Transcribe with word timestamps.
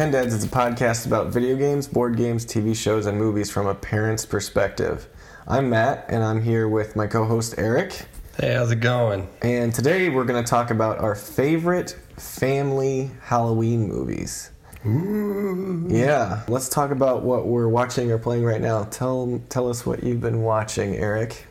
10 0.00 0.12
Dads 0.12 0.32
is 0.32 0.42
a 0.44 0.48
podcast 0.48 1.04
about 1.04 1.26
video 1.26 1.54
games, 1.56 1.86
board 1.86 2.16
games, 2.16 2.46
TV 2.46 2.74
shows, 2.74 3.04
and 3.04 3.18
movies 3.18 3.50
from 3.50 3.66
a 3.66 3.74
parent's 3.74 4.24
perspective. 4.24 5.06
I'm 5.46 5.68
Matt, 5.68 6.06
and 6.08 6.24
I'm 6.24 6.40
here 6.40 6.70
with 6.70 6.96
my 6.96 7.06
co 7.06 7.26
host 7.26 7.56
Eric. 7.58 8.06
Hey, 8.38 8.54
how's 8.54 8.70
it 8.70 8.80
going? 8.80 9.28
And 9.42 9.74
today 9.74 10.08
we're 10.08 10.24
going 10.24 10.42
to 10.42 10.50
talk 10.50 10.70
about 10.70 11.00
our 11.00 11.14
favorite 11.14 11.98
family 12.16 13.10
Halloween 13.20 13.88
movies. 13.88 14.52
Ooh. 14.86 15.86
Yeah, 15.90 16.44
let's 16.48 16.70
talk 16.70 16.92
about 16.92 17.22
what 17.22 17.46
we're 17.46 17.68
watching 17.68 18.10
or 18.10 18.16
playing 18.16 18.44
right 18.44 18.62
now. 18.62 18.84
Tell, 18.84 19.42
tell 19.50 19.68
us 19.68 19.84
what 19.84 20.02
you've 20.02 20.22
been 20.22 20.40
watching, 20.40 20.96
Eric. 20.96 21.44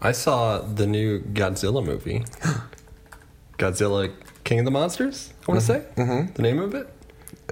I 0.00 0.12
saw 0.12 0.60
the 0.60 0.86
new 0.86 1.20
Godzilla 1.20 1.84
movie. 1.84 2.24
Godzilla 3.58 4.10
King 4.44 4.60
of 4.60 4.64
the 4.64 4.70
Monsters, 4.70 5.34
I 5.46 5.52
want 5.52 5.60
to 5.60 5.66
say. 5.66 5.84
Mm-hmm. 5.96 6.32
The 6.32 6.42
name 6.42 6.60
of 6.60 6.74
it? 6.74 6.93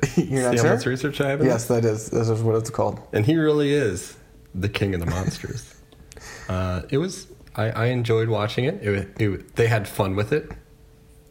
You're 0.17 0.43
not 0.43 0.59
See 0.59 0.67
how 0.67 0.75
much 0.75 0.87
research 0.87 1.21
I 1.21 1.31
have 1.31 1.41
in 1.41 1.47
Yes, 1.47 1.67
that 1.67 1.85
is. 1.85 2.11
This 2.11 2.29
is 2.29 2.43
what 2.43 2.57
it's 2.57 2.71
called. 2.71 3.01
And 3.13 3.25
he 3.25 3.37
really 3.37 3.73
is 3.73 4.17
the 4.55 4.69
King 4.69 4.95
of 4.95 5.01
the 5.01 5.07
Monsters. 5.07 5.75
uh, 6.49 6.83
it 6.91 6.99
was, 6.99 7.27
I, 7.55 7.71
I 7.71 7.87
enjoyed 7.87 8.29
watching 8.29 8.65
it. 8.65 8.83
It, 8.83 9.21
it. 9.21 9.57
They 9.57 9.67
had 9.67 9.87
fun 9.87 10.17
with 10.17 10.33
it. 10.33 10.51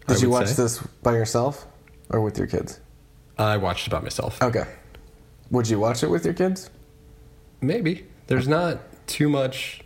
I 0.08 0.14
Did 0.14 0.22
you 0.22 0.30
watch 0.30 0.48
say. 0.48 0.64
this 0.64 0.80
by 1.04 1.14
yourself 1.14 1.66
or 2.10 2.22
with 2.22 2.38
your 2.38 2.48
kids? 2.48 2.80
I 3.38 3.58
watched 3.58 3.88
it 3.88 3.90
by 3.90 4.00
myself. 4.00 4.42
Okay. 4.42 4.66
Would 5.50 5.70
you 5.70 5.80
watch 5.80 6.04
it 6.04 6.08
with 6.08 6.26
your 6.26 6.34
kids? 6.34 6.70
Maybe. 7.62 8.06
There's 8.28 8.48
not 8.48 8.80
too 9.08 9.30
much 9.30 9.82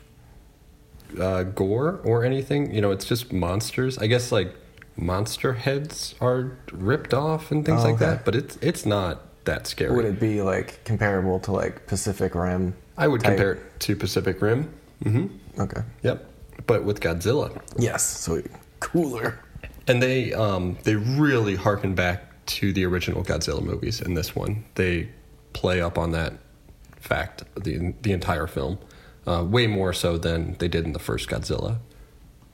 uh, 1.19 1.43
gore 1.43 2.01
or 2.03 2.23
anything. 2.23 2.73
You 2.73 2.81
know, 2.81 2.91
it's 2.91 3.05
just 3.05 3.31
monsters. 3.33 3.97
I 3.97 4.07
guess 4.07 4.31
like 4.31 4.55
monster 4.97 5.53
heads 5.53 6.15
are 6.21 6.57
ripped 6.71 7.13
off 7.13 7.51
and 7.51 7.65
things 7.65 7.81
Oh, 7.81 7.85
like 7.85 7.95
okay. 7.95 8.05
that, 8.05 8.25
but 8.25 8.35
it's 8.35 8.57
it's 8.61 8.85
not 8.85 9.21
that 9.45 9.67
scary. 9.67 9.95
Would 9.95 10.05
it 10.05 10.19
be 10.19 10.41
like 10.41 10.83
comparable 10.85 11.39
to 11.41 11.51
like 11.51 11.85
Pacific 11.87 12.33
Rim? 12.35 12.73
I 12.97 13.07
would 13.07 13.21
type? 13.21 13.31
compare 13.31 13.51
it 13.53 13.79
to 13.81 13.95
Pacific 13.95 14.41
Rim. 14.41 14.71
Mm-hmm. 15.03 15.61
Okay. 15.61 15.81
Yep. 16.03 16.25
But 16.67 16.83
with 16.85 16.99
Godzilla. 17.01 17.61
Yes. 17.77 18.03
So 18.03 18.41
cooler. 18.79 19.39
And 19.87 20.01
they 20.01 20.33
um, 20.33 20.77
they 20.83 20.95
really 20.95 21.55
harken 21.55 21.93
back 21.93 22.23
to 22.47 22.71
the 22.73 22.85
original 22.85 23.23
Godzilla 23.23 23.61
movies 23.61 24.01
in 24.01 24.13
this 24.13 24.35
one. 24.35 24.63
They 24.75 25.09
play 25.53 25.81
up 25.81 25.97
on 25.97 26.11
that 26.11 26.33
fact 26.99 27.43
the 27.61 27.93
the 28.01 28.11
entire 28.13 28.47
film, 28.47 28.79
uh, 29.27 29.45
way 29.47 29.67
more 29.67 29.93
so 29.93 30.17
than 30.17 30.55
they 30.59 30.67
did 30.67 30.85
in 30.85 30.93
the 30.93 30.99
first 30.99 31.29
Godzilla. 31.29 31.77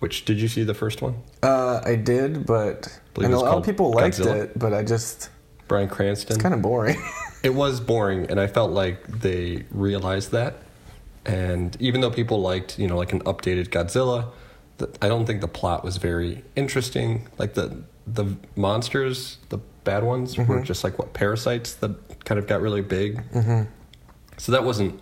Which 0.01 0.25
did 0.25 0.41
you 0.41 0.47
see 0.47 0.63
the 0.63 0.73
first 0.73 1.03
one? 1.03 1.21
Uh, 1.43 1.79
I 1.85 1.93
did, 1.93 2.47
but 2.47 2.99
Believe 3.13 3.25
and 3.25 3.35
a 3.35 3.39
lot 3.39 3.59
of 3.59 3.63
people 3.63 3.91
liked 3.91 4.17
Godzilla. 4.17 4.45
it, 4.45 4.57
but 4.57 4.73
I 4.73 4.81
just 4.83 5.29
Bryan 5.67 5.89
Cranston. 5.89 6.35
it's 6.35 6.41
kind 6.41 6.55
of 6.55 6.61
boring. 6.61 7.01
It 7.43 7.55
was 7.55 7.79
boring, 7.79 8.29
and 8.29 8.39
I 8.39 8.45
felt 8.45 8.69
like 8.69 9.07
they 9.07 9.65
realized 9.71 10.29
that. 10.31 10.57
And 11.25 11.75
even 11.79 12.01
though 12.01 12.11
people 12.11 12.39
liked, 12.39 12.77
you 12.77 12.85
know, 12.85 12.95
like 12.95 13.13
an 13.13 13.21
updated 13.21 13.69
Godzilla, 13.69 14.27
the, 14.77 14.91
I 15.01 15.07
don't 15.07 15.25
think 15.25 15.41
the 15.41 15.47
plot 15.47 15.83
was 15.83 15.97
very 15.97 16.43
interesting. 16.55 17.27
Like 17.39 17.55
the 17.55 17.81
the 18.05 18.37
monsters, 18.55 19.37
the 19.49 19.57
bad 19.83 20.03
ones, 20.03 20.37
were 20.37 20.61
just 20.61 20.83
like 20.83 20.99
what 20.99 21.13
parasites 21.13 21.73
that 21.75 22.25
kind 22.25 22.37
of 22.37 22.45
got 22.45 22.61
really 22.61 22.81
big. 22.81 23.23
Mm-hmm. 23.31 23.63
So 24.37 24.51
that 24.51 24.63
wasn't 24.63 25.01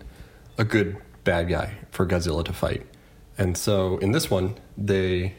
a 0.56 0.64
good 0.64 0.96
bad 1.24 1.48
guy 1.50 1.74
for 1.90 2.06
Godzilla 2.06 2.42
to 2.44 2.54
fight. 2.54 2.86
And 3.36 3.56
so 3.56 3.98
in 3.98 4.12
this 4.12 4.30
one, 4.30 4.56
they 4.80 5.34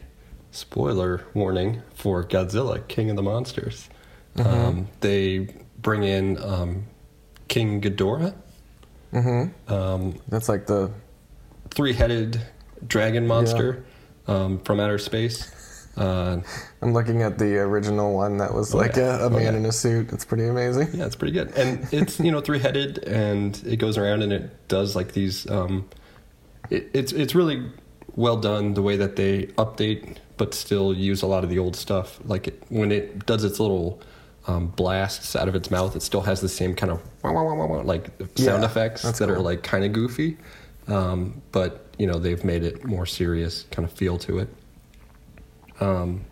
spoiler 0.51 1.25
warning 1.33 1.81
for 1.95 2.23
Godzilla, 2.23 2.87
King 2.87 3.09
of 3.09 3.15
the 3.15 3.23
Monsters. 3.23 3.89
Um, 4.37 4.87
they 5.01 5.53
bring 5.79 6.03
in 6.03 6.41
um, 6.41 6.85
King 7.49 7.81
Ghidorah, 7.81 8.33
mm-hmm. 9.11 9.73
um, 9.73 10.19
That's 10.29 10.47
like 10.47 10.67
the 10.67 10.91
three-headed 11.71 12.41
dragon 12.87 13.27
monster 13.27 13.83
um, 14.27 14.59
from 14.59 14.79
outer 14.79 14.97
space. 14.97 15.87
Uh, 15.97 16.39
I'm 16.81 16.93
looking 16.93 17.21
at 17.23 17.37
the 17.37 17.57
original 17.57 18.13
one 18.13 18.37
that 18.37 18.53
was 18.53 18.73
Oh, 18.73 18.77
like 18.77 18.95
yeah. 18.95 19.17
a, 19.17 19.23
a 19.23 19.25
Oh, 19.25 19.29
man 19.31 19.41
yeah. 19.53 19.59
in 19.59 19.65
a 19.65 19.71
suit. 19.73 20.13
It's 20.13 20.23
pretty 20.23 20.47
amazing. 20.47 20.87
yeah, 20.93 21.05
it's 21.05 21.15
pretty 21.17 21.33
good, 21.33 21.51
and 21.57 21.85
it's 21.91 22.19
you 22.19 22.31
know 22.31 22.39
three-headed, 22.39 22.99
and 22.99 23.61
it 23.65 23.77
goes 23.77 23.97
around 23.97 24.21
and 24.21 24.31
it 24.31 24.67
does 24.69 24.95
like 24.95 25.11
these. 25.11 25.49
Um, 25.49 25.89
it, 26.69 26.89
it's 26.93 27.11
it's 27.11 27.35
really 27.35 27.69
well 28.15 28.37
done 28.37 28.73
the 28.73 28.81
way 28.81 28.97
that 28.97 29.15
they 29.15 29.47
update, 29.57 30.17
but 30.37 30.53
still 30.53 30.93
use 30.93 31.21
a 31.21 31.27
lot 31.27 31.43
of 31.43 31.49
the 31.49 31.59
old 31.59 31.75
stuff. 31.75 32.19
Like 32.25 32.47
it, 32.47 32.63
when 32.69 32.91
it 32.91 33.25
does 33.25 33.43
its 33.43 33.59
little 33.59 34.01
um, 34.47 34.67
blasts 34.67 35.35
out 35.35 35.47
of 35.47 35.55
its 35.55 35.69
mouth, 35.71 35.95
it 35.95 36.01
still 36.01 36.21
has 36.21 36.41
the 36.41 36.49
same 36.49 36.75
kind 36.75 36.91
of 36.91 37.01
wah, 37.23 37.31
wah, 37.31 37.53
wah, 37.53 37.81
like 37.81 38.07
sound 38.35 38.63
Yeah, 38.63 38.65
effects 38.65 39.03
that 39.19 39.29
are 39.29 39.39
like 39.39 39.63
kind 39.63 39.83
of 39.85 39.93
goofy, 39.93 40.37
um, 40.87 41.41
but 41.51 41.85
you 41.97 42.07
know 42.07 42.17
they've 42.19 42.43
made 42.43 42.63
it 42.63 42.83
more 42.85 43.05
serious 43.05 43.65
kind 43.71 43.87
of 43.87 43.93
feel 43.93 44.17
to 44.19 44.39
it. 44.39 44.49
Um, 45.79 46.25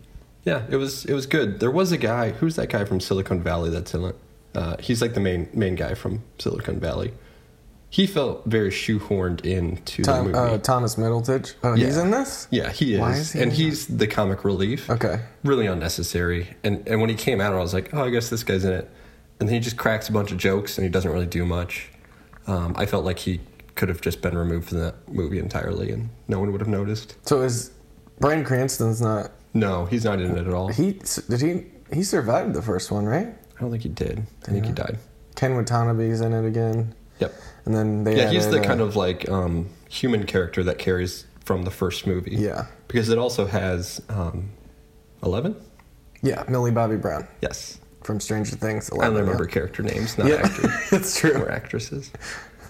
yeah, 0.44 0.64
it 0.70 0.76
was 0.76 1.04
it 1.04 1.14
was 1.14 1.26
good. 1.26 1.60
There 1.60 1.70
was 1.70 1.92
a 1.92 1.98
guy. 1.98 2.30
Who's 2.30 2.56
that 2.56 2.68
guy 2.68 2.84
from 2.84 3.00
Silicon 3.00 3.42
Valley 3.42 3.70
that's 3.70 3.94
in 3.94 4.04
it? 4.04 4.16
Uh, 4.54 4.76
he's 4.80 5.00
like 5.00 5.14
the 5.14 5.20
main 5.20 5.48
main 5.52 5.74
guy 5.76 5.94
from 5.94 6.22
Silicon 6.38 6.80
Valley. 6.80 7.12
He 7.92 8.06
felt 8.06 8.46
very 8.46 8.70
shoehorned 8.70 9.44
into 9.44 10.02
the 10.02 10.22
movie. 10.22 10.34
uh, 10.38 10.58
Thomas 10.58 10.94
Middleditch. 10.94 11.54
Oh, 11.64 11.74
he's 11.74 11.96
in 11.96 12.12
this. 12.12 12.46
yeah, 12.50 12.70
he 12.70 12.94
is, 12.94 13.00
Why 13.00 13.12
is 13.14 13.32
he 13.32 13.40
and 13.42 13.52
he's 13.52 13.86
the 13.88 14.06
comic 14.06 14.44
relief. 14.44 14.88
Okay. 14.88 15.20
Really 15.42 15.66
unnecessary. 15.66 16.56
And 16.62 16.86
and 16.86 17.00
when 17.00 17.10
he 17.10 17.16
came 17.16 17.40
out, 17.40 17.52
I 17.52 17.58
was 17.58 17.74
like, 17.74 17.92
oh, 17.92 18.04
I 18.04 18.10
guess 18.10 18.30
this 18.30 18.44
guy's 18.44 18.64
in 18.64 18.72
it. 18.72 18.88
And 19.40 19.48
then 19.48 19.54
he 19.54 19.60
just 19.60 19.76
cracks 19.76 20.08
a 20.08 20.12
bunch 20.12 20.30
of 20.32 20.38
jokes, 20.38 20.78
and 20.78 20.84
he 20.84 20.90
doesn't 20.90 21.10
really 21.10 21.26
do 21.26 21.44
much. 21.44 21.88
Um, 22.46 22.74
I 22.78 22.86
felt 22.86 23.04
like 23.04 23.18
he 23.18 23.40
could 23.74 23.88
have 23.88 24.00
just 24.02 24.20
been 24.22 24.36
removed 24.36 24.68
from 24.68 24.78
that 24.80 25.08
movie 25.08 25.38
entirely, 25.38 25.90
and 25.90 26.10
no 26.28 26.38
one 26.38 26.52
would 26.52 26.60
have 26.60 26.68
noticed. 26.68 27.16
So 27.26 27.40
is 27.42 27.70
Bryan 28.20 28.44
Cranston's 28.44 29.00
not? 29.00 29.32
No, 29.54 29.86
he's 29.86 30.04
not 30.04 30.20
in 30.20 30.36
it 30.36 30.46
at 30.46 30.52
all. 30.54 30.68
He 30.68 31.00
did 31.28 31.40
he 31.40 31.64
he 31.92 32.04
survived 32.04 32.54
the 32.54 32.62
first 32.62 32.92
one, 32.92 33.04
right? 33.06 33.28
I 33.56 33.60
don't 33.60 33.70
think 33.70 33.82
he 33.82 33.88
did. 33.88 34.22
I 34.46 34.52
think 34.52 34.66
he 34.66 34.72
died. 34.72 34.98
Ken 35.34 35.56
Watanabe's 35.56 36.20
in 36.20 36.32
it 36.34 36.46
again, 36.46 36.94
Yep. 37.20 37.34
and 37.66 37.74
then 37.74 38.04
they 38.04 38.16
Yeah, 38.16 38.30
he's 38.30 38.48
the 38.48 38.56
added, 38.58 38.66
kind 38.68 38.80
of 38.80 38.96
like 38.96 39.28
um, 39.28 39.68
human 39.88 40.24
character 40.26 40.62
that 40.64 40.78
carries 40.78 41.26
from 41.44 41.62
the 41.64 41.70
first 41.70 42.06
movie. 42.06 42.36
yeah 42.36 42.66
Because 42.88 43.08
it 43.08 43.18
also 43.18 43.46
has 43.46 44.00
um, 44.08 44.50
Eleven. 45.22 45.54
yeah 46.22 46.44
Millie 46.48 46.70
Bobby 46.70 46.96
Brown 46.96 47.26
Yes. 47.42 47.78
from 48.02 48.20
Stranger 48.20 48.56
Things. 48.56 48.88
11, 48.88 49.04
I 49.04 49.06
don't 49.18 49.20
remember 49.26 49.46
character 49.46 49.82
names, 49.82 50.16
not 50.18 50.26
Yeah, 50.28 50.36
actors 50.44 50.72
it's 50.92 51.18
true. 51.18 51.32
or 51.36 51.50
actresses. 51.50 52.10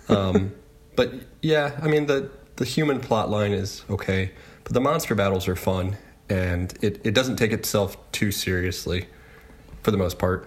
Um, 0.09 0.53
but 0.97 1.13
yeah, 1.43 1.79
I 1.83 1.87
mean 1.89 2.07
the 2.07 2.31
the 2.57 2.65
human 2.65 3.01
plot 3.01 3.31
line 3.31 3.53
is 3.53 3.85
okay, 3.89 4.33
but 4.65 4.73
the 4.75 4.81
monster 4.81 5.15
battles 5.15 5.49
are 5.49 5.57
fun, 5.57 5.97
and 6.29 6.75
it, 6.83 7.01
it 7.05 7.15
doesn't 7.15 7.37
take 7.37 7.53
itself 7.53 7.97
too 8.13 8.31
seriously, 8.33 9.07
for 9.83 9.93
the 9.93 9.97
most 9.97 10.19
part. 10.19 10.47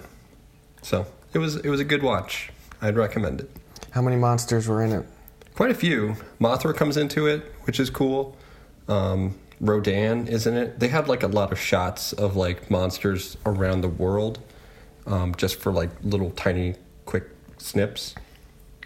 So 0.84 1.08
it 1.34 1.40
was 1.40 1.56
it 1.56 1.70
was 1.70 1.80
a 1.80 1.86
good 1.86 2.04
watch. 2.04 2.52
I'd 2.82 2.98
recommend 2.98 3.40
it. 3.42 3.50
How 3.94 4.02
many 4.02 4.16
monsters 4.16 4.68
were 4.68 4.84
in 4.84 4.92
it? 4.92 5.06
Quite 5.54 5.70
a 5.70 5.76
few. 5.76 6.16
Mothra 6.42 6.76
comes 6.76 6.98
into 6.98 7.28
it, 7.28 7.42
which 7.66 7.80
is 7.80 7.92
cool. 7.92 8.36
Um, 8.88 9.38
Rodan 9.62 10.28
is 10.28 10.48
in 10.48 10.58
it. 10.58 10.80
They 10.80 10.88
had 10.88 11.08
like 11.08 11.22
a 11.22 11.28
lot 11.28 11.52
of 11.52 11.60
shots 11.60 12.12
of 12.12 12.36
like 12.36 12.72
monsters 12.72 13.38
around 13.46 13.82
the 13.82 13.90
world, 13.90 14.40
um, 15.06 15.36
just 15.36 15.60
for 15.60 15.72
like 15.72 15.92
little 16.02 16.32
tiny 16.32 16.74
quick 17.06 17.26
snips. 17.60 18.16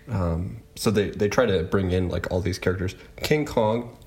Um, 0.09 0.57
so 0.75 0.91
they 0.91 1.11
they 1.11 1.29
try 1.29 1.45
to 1.45 1.63
bring 1.63 1.91
in 1.91 2.09
like 2.09 2.29
all 2.29 2.41
these 2.41 2.59
characters. 2.59 2.93
King 3.23 3.45
Kong 3.45 3.97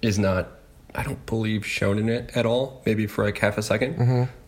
is 0.00 0.18
not, 0.18 0.48
I 0.94 1.02
don't 1.02 1.24
believe, 1.26 1.66
shown 1.66 1.98
in 1.98 2.08
it 2.08 2.30
at 2.34 2.46
all. 2.46 2.80
Maybe 2.86 3.06
for 3.06 3.22
like 3.22 3.36
half 3.36 3.58
a 3.58 3.60
2nd 3.60 3.98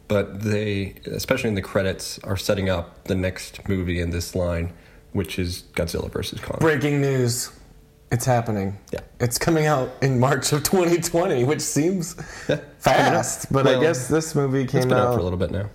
But 0.08 0.40
they, 0.40 0.94
especially 1.06 1.48
in 1.48 1.54
the 1.54 1.62
credits, 1.62 2.18
are 2.20 2.38
setting 2.38 2.70
up 2.70 3.04
the 3.04 3.14
next 3.14 3.68
movie 3.68 4.00
in 4.00 4.10
this 4.10 4.34
line, 4.34 4.72
which 5.14 5.38
is 5.38 5.64
Godzilla 5.74 6.10
versus 6.12 6.40
Kong. 6.40 6.58
Breaking 6.60 7.00
news. 7.00 7.50
It's 8.12 8.26
happening. 8.26 8.78
Yeah. 8.92 9.00
It's 9.18 9.38
coming 9.38 9.66
out 9.66 9.90
in 10.02 10.20
March 10.20 10.52
of 10.52 10.62
2020, 10.62 11.42
which 11.44 11.60
seems 11.62 12.14
Yeah, 12.48 12.60
fast, 12.78 13.50
but 13.50 13.66
I 13.66 13.80
guess 13.80 14.06
this 14.08 14.34
movie 14.34 14.62
It's 14.64 14.72
came 14.72 14.82
been 14.82 14.92
out 14.92 15.08
out. 15.08 15.14
for 15.14 15.20
a 15.20 15.22
little 15.24 15.38
bit 15.38 15.50
now. 15.50 15.70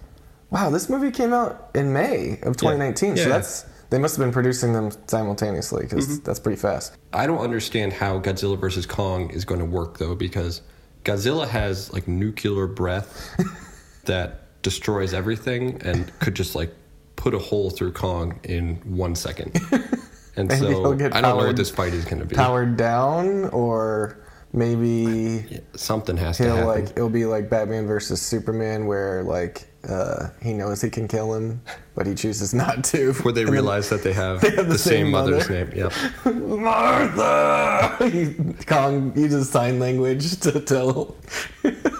wow, 0.52 0.70
this 0.70 0.88
movie 0.90 1.12
came 1.12 1.34
out 1.34 1.70
in 1.76 1.92
May 1.92 2.34
of 2.44 2.56
2019. 2.56 3.16
Yeah. 3.18 3.24
So 3.24 3.30
that's 3.30 3.66
they 3.90 3.98
must 3.98 4.16
have 4.16 4.24
been 4.26 4.32
producing 4.32 4.72
them 4.72 4.92
simultaneously 5.08 5.84
because 5.84 6.08
Mm-hmm. 6.08 6.24
that's 6.24 6.40
pretty 6.40 6.62
fast. 6.62 6.96
I 7.12 7.26
don't 7.28 7.40
understand 7.40 7.92
how 7.92 8.20
Godzilla 8.20 8.58
versus 8.58 8.86
Kong 8.86 9.32
is 9.32 9.44
going 9.44 9.60
to 9.60 9.66
work 9.66 9.98
though, 9.98 10.14
because 10.16 10.62
Godzilla 11.04 11.48
has 11.48 11.92
like 11.92 12.08
nuclear 12.08 12.68
breath 12.68 13.36
that 14.06 14.62
destroys 14.62 15.14
everything 15.14 15.82
and 15.84 16.12
could 16.20 16.36
just 16.36 16.56
like 16.56 16.74
put 17.19 17.33
a 17.33 17.39
hole 17.39 17.69
through 17.69 17.92
Kong 17.92 18.39
in 18.44 18.75
one 18.86 19.13
second. 19.16 19.51
And 20.36 20.50
so 20.54 20.94
I 20.94 21.19
don't 21.19 21.38
know 21.38 21.48
what 21.48 21.57
this 21.57 21.69
fight 21.69 21.94
is 21.94 22.06
going 22.06 22.19
to 22.19 22.25
be. 22.25 22.33
Powered 22.33 22.77
down, 22.77 23.50
or 23.50 24.19
maybe 24.54 25.44
Yeah, 25.50 25.60
something 25.75 26.16
has 26.16 26.38
to 26.38 26.44
happen. 26.48 26.66
like 26.66 26.86
it'll 26.92 27.10
be 27.10 27.25
like 27.25 27.50
Batman 27.50 27.86
versus 27.88 28.21
Superman, 28.21 28.86
where 28.88 29.21
like 29.24 29.68
uh, 29.89 30.30
he 30.42 30.54
knows 30.54 30.81
he 30.81 30.89
can 30.89 31.10
kill 31.10 31.33
him, 31.33 31.62
but 31.94 32.07
he 32.07 32.16
chooses 32.16 32.54
not 32.54 32.86
to. 32.86 33.12
Where 33.24 33.33
they 33.33 33.42
And 33.42 33.50
realize 33.51 33.89
that 33.89 34.01
they 34.01 34.13
have, 34.13 34.39
They 34.45 34.51
have 34.51 34.68
the, 34.68 34.74
the 34.74 34.77
same, 34.77 35.07
same 35.07 35.12
mother's 35.12 35.50
mother. 35.50 35.66
name. 35.66 35.77
Yep. 35.77 35.94
Martha. 36.36 38.10
He, 38.10 38.33
Kong 38.66 39.12
uses 39.18 39.50
sign 39.50 39.80
language 39.80 40.39
to 40.42 40.60
tell 40.62 41.18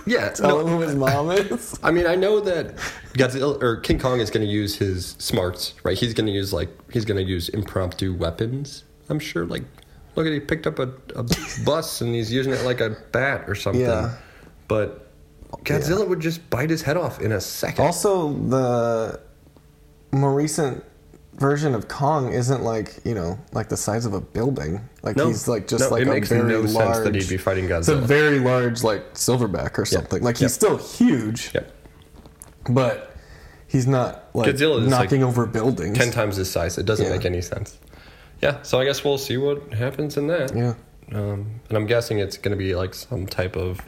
Yeah. 0.06 0.30
tell 0.30 0.60
no, 0.60 0.60
him 0.62 0.68
who 0.68 0.80
his 0.81 0.95
mom 0.95 1.31
is. 1.31 1.77
I 1.83 1.92
mean, 1.92 2.06
I 2.07 2.16
know 2.16 2.39
that 2.39 2.75
Godzilla 3.14 3.62
or 3.62 3.78
King 3.78 4.00
Kong 4.00 4.20
is 4.20 4.30
going 4.30 4.46
to 4.46 4.52
use 4.52 4.76
his 4.76 5.16
smarts, 5.20 5.74
right? 5.84 5.98
He's 5.98 6.14
going 6.14 6.28
to 6.28 6.32
use 6.32 6.54
like 6.54 6.70
he's 6.92 7.06
going 7.06 7.18
to 7.24 7.30
use 7.30 7.50
impromptu 7.50 8.14
weapons. 8.14 8.84
I'm 9.10 9.20
sure. 9.20 9.46
Like, 9.46 9.64
look 10.16 10.28
at 10.28 10.34
he 10.34 10.40
picked 10.40 10.68
up 10.68 10.80
a, 10.80 10.92
a 11.16 11.24
bus 11.66 12.02
and 12.02 12.14
he's 12.14 12.32
using 12.32 12.54
it 12.54 12.64
like 12.64 12.82
a 12.82 12.96
bat 13.12 13.46
or 13.50 13.56
something. 13.56 13.82
Yeah. 13.82 14.16
But 14.68 15.08
Godzilla 15.64 16.08
would 16.08 16.20
just 16.20 16.48
bite 16.52 16.70
his 16.70 16.84
head 16.84 16.98
off 16.98 17.20
in 17.22 17.32
a 17.32 17.42
second. 17.42 17.84
Also, 17.84 18.34
the 18.34 19.20
more 20.12 20.34
recent 20.34 20.84
version 21.36 21.74
of 21.74 21.88
Kong 21.88 22.34
isn't 22.34 22.64
like 22.64 23.00
you 23.06 23.16
know 23.16 23.40
like 23.54 23.70
the 23.70 23.78
size 23.78 24.06
of 24.06 24.14
a 24.14 24.22
building. 24.22 24.82
Like 25.04 25.16
No. 25.16 25.28
he's 25.28 25.48
like 25.48 25.68
just 25.68 25.86
No, 25.86 25.90
like 25.90 26.02
it 26.04 26.08
a 26.08 26.12
makes 26.12 26.30
very 26.30 26.48
no 26.48 26.60
large. 26.62 26.96
sense 26.96 27.06
that 27.06 27.16
he'd 27.16 27.30
be 27.30 27.38
fighting 27.38 27.66
Godzilla. 27.66 27.80
It's 27.80 27.90
a 27.90 27.96
very 27.96 28.40
large 28.40 28.84
like 28.84 29.14
silverback 29.16 29.78
or 29.80 29.86
something. 29.86 30.22
Like 30.22 30.36
he's 30.36 30.44
Yep. 30.44 30.52
still 30.52 30.78
huge, 30.78 31.52
Yep. 31.56 31.72
But 32.70 33.16
he's 33.68 33.88
not 33.88 34.30
like 34.34 34.54
Godzilla 34.54 34.82
is, 34.82 34.90
knocking 34.90 35.22
like, 35.22 35.30
over 35.30 35.46
buildings. 35.46 35.98
Ten 35.98 36.12
times 36.12 36.36
his 36.36 36.50
size. 36.50 36.78
It 36.78 36.86
doesn't 36.86 37.06
Yeah. 37.06 37.12
make 37.16 37.26
any 37.26 37.42
sense. 37.42 37.78
Yeah. 38.42 38.62
So 38.64 38.80
I 38.80 38.86
guess 38.86 39.04
we'll 39.04 39.18
see 39.18 39.38
what 39.38 39.74
happens 39.74 40.18
in 40.18 40.28
that. 40.28 40.56
Yeah. 40.56 40.74
Um, 41.12 41.60
and 41.70 41.78
I'm 41.78 41.86
guessing 41.88 42.20
it's 42.20 42.38
going 42.38 42.52
to 42.52 42.58
be 42.58 42.76
like 42.76 42.94
some 42.94 43.26
type 43.26 43.56
of 43.56 43.82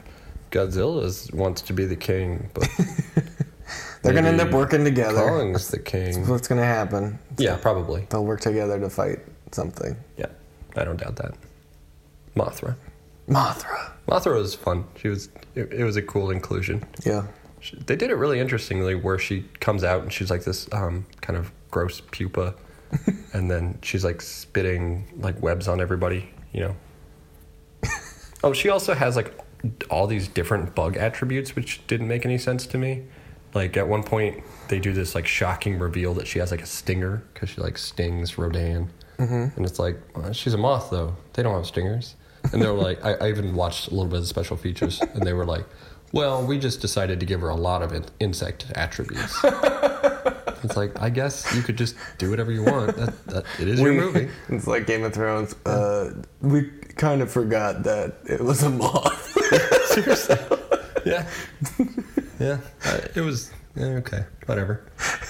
Godzilla 0.50 1.32
wants 1.34 1.62
to 1.62 1.72
be 1.72 1.86
the 1.86 1.96
king, 1.96 2.50
but 2.54 2.68
They're 4.02 4.12
gonna 4.12 4.28
end 4.28 4.40
up 4.40 4.50
working 4.50 4.84
together. 4.84 5.20
Kong's 5.28 5.68
the 5.68 5.78
king. 5.78 6.14
That's 6.14 6.28
what's 6.28 6.48
gonna 6.48 6.64
happen. 6.64 7.18
Yeah, 7.38 7.56
probably. 7.56 8.06
They'll 8.10 8.24
work 8.24 8.40
together 8.40 8.78
to 8.80 8.90
fight 8.90 9.20
something. 9.52 9.96
Yeah, 10.16 10.26
I 10.76 10.84
don't 10.84 11.00
doubt 11.00 11.16
that. 11.16 11.34
Mothra. 12.36 12.74
Mothra. 13.28 13.92
Mothra 14.08 14.34
was 14.34 14.54
fun. 14.54 14.84
She 14.96 15.08
was. 15.08 15.28
It, 15.54 15.72
it 15.72 15.84
was 15.84 15.96
a 15.96 16.02
cool 16.02 16.30
inclusion. 16.30 16.84
Yeah. 17.06 17.26
She, 17.62 17.76
they 17.76 17.94
did 17.94 18.10
it 18.10 18.16
really 18.16 18.40
interestingly, 18.40 18.96
where 18.96 19.18
she 19.18 19.44
comes 19.60 19.84
out 19.84 20.02
and 20.02 20.12
she's 20.12 20.30
like 20.30 20.42
this 20.42 20.68
um, 20.72 21.06
kind 21.20 21.38
of 21.38 21.52
gross 21.70 22.00
pupa, 22.10 22.54
and 23.32 23.48
then 23.50 23.78
she's 23.82 24.04
like 24.04 24.20
spitting 24.20 25.06
like 25.18 25.40
webs 25.40 25.68
on 25.68 25.80
everybody. 25.80 26.28
You 26.52 26.60
know. 26.60 26.76
oh, 28.44 28.52
she 28.52 28.68
also 28.68 28.94
has 28.94 29.14
like 29.14 29.32
all 29.90 30.08
these 30.08 30.26
different 30.26 30.74
bug 30.74 30.96
attributes, 30.96 31.54
which 31.54 31.86
didn't 31.86 32.08
make 32.08 32.24
any 32.24 32.36
sense 32.36 32.66
to 32.66 32.78
me. 32.78 33.04
Like 33.54 33.76
at 33.76 33.86
one 33.86 34.02
point, 34.02 34.42
they 34.68 34.80
do 34.80 34.92
this 34.92 35.14
like 35.14 35.28
shocking 35.28 35.78
reveal 35.78 36.14
that 36.14 36.26
she 36.26 36.40
has 36.40 36.50
like 36.50 36.62
a 36.62 36.66
stinger 36.66 37.22
because 37.32 37.50
she 37.50 37.60
like 37.60 37.78
stings 37.78 38.38
Rodan, 38.38 38.90
and 39.56 39.64
it's 39.64 39.78
like 39.78 40.00
well, 40.16 40.32
she's 40.32 40.54
a 40.54 40.58
moth 40.58 40.90
though. 40.90 41.14
They 41.34 41.44
don't 41.44 41.54
have 41.54 41.66
stingers, 41.66 42.16
and 42.52 42.60
they 42.60 42.66
were 42.66 42.72
like, 42.72 43.04
I, 43.04 43.12
I 43.14 43.28
even 43.28 43.54
watched 43.54 43.86
a 43.86 43.90
little 43.90 44.08
bit 44.08 44.16
of 44.16 44.22
the 44.22 44.28
special 44.28 44.56
features, 44.56 45.00
and 45.00 45.22
they 45.22 45.32
were 45.32 45.44
like, 45.44 45.64
well, 46.12 46.44
we 46.46 46.58
just 46.58 46.80
decided 46.80 47.20
to 47.20 47.26
give 47.26 47.40
her 47.40 47.48
a 47.48 47.56
lot 47.56 47.82
of 47.82 47.92
in- 47.92 48.04
insect 48.20 48.66
attributes. 48.74 49.38
it's 50.62 50.76
like 50.76 51.00
I 51.00 51.10
guess 51.10 51.52
you 51.54 51.62
could 51.62 51.76
just 51.76 51.96
do 52.18 52.30
whatever 52.30 52.52
you 52.52 52.62
want. 52.64 52.96
That, 52.96 53.26
that 53.26 53.44
it 53.58 53.68
is 53.68 53.80
your 53.80 53.92
movie. 53.94 54.28
It's 54.48 54.66
like 54.66 54.86
Game 54.86 55.04
of 55.04 55.14
Thrones. 55.14 55.54
Uh, 55.64 56.12
we 56.40 56.70
kind 56.96 57.22
of 57.22 57.30
forgot 57.30 57.82
that 57.84 58.16
it 58.26 58.40
was 58.40 58.62
a 58.62 58.70
moth. 58.70 59.32
Seriously. 59.86 60.36
Yeah. 61.04 61.28
Yeah. 62.38 62.58
Uh, 62.84 63.00
it 63.14 63.20
was 63.22 63.50
okay. 63.78 64.24
Whatever. 64.46 64.84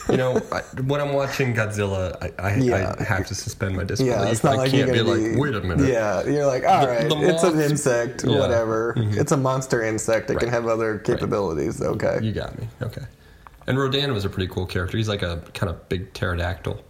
You 0.08 0.16
know, 0.16 0.36
I, 0.52 0.60
when 0.82 1.00
I'm 1.00 1.12
watching 1.12 1.54
Godzilla, 1.54 2.16
I, 2.20 2.42
I, 2.42 2.56
Yeah. 2.56 2.94
I 2.98 3.02
have 3.04 3.26
to 3.28 3.34
suspend 3.34 3.76
my 3.76 3.84
disbelief. 3.84 4.14
yeah, 4.14 4.28
it's 4.28 4.42
not 4.42 4.54
I 4.54 4.56
like 4.56 4.70
can't 4.70 4.86
you're 4.88 5.04
be 5.04 5.10
gonna 5.10 5.28
like, 5.32 5.38
wait 5.38 5.54
a 5.54 5.60
minute. 5.60 5.88
Yeah, 5.88 6.24
you're 6.24 6.46
like, 6.46 6.64
all 6.64 6.82
The- 6.82 6.86
right, 6.88 7.08
the 7.08 7.28
it's 7.28 7.42
an 7.44 7.60
insect, 7.60 8.24
Yeah. 8.24 8.30
Mm-hmm. 8.30 8.40
whatever. 8.40 8.94
It's 8.96 9.32
a 9.32 9.36
monster 9.36 9.82
insect. 9.82 10.30
It 10.30 10.38
can 10.38 10.48
have 10.48 10.66
other 10.66 10.98
capabilities. 10.98 11.80
Okay. 11.80 12.18
You 12.22 12.32
got 12.32 12.58
me. 12.58 12.68
Okay. 12.82 13.02
And 13.66 13.78
Rodan 13.78 14.12
was 14.12 14.24
a 14.24 14.28
pretty 14.28 14.52
cool 14.52 14.66
character. 14.66 14.96
He's 14.96 15.08
like 15.08 15.22
a 15.22 15.42
kind 15.54 15.70
of 15.70 15.88
big 15.88 16.12
pterodactyl. 16.14 16.82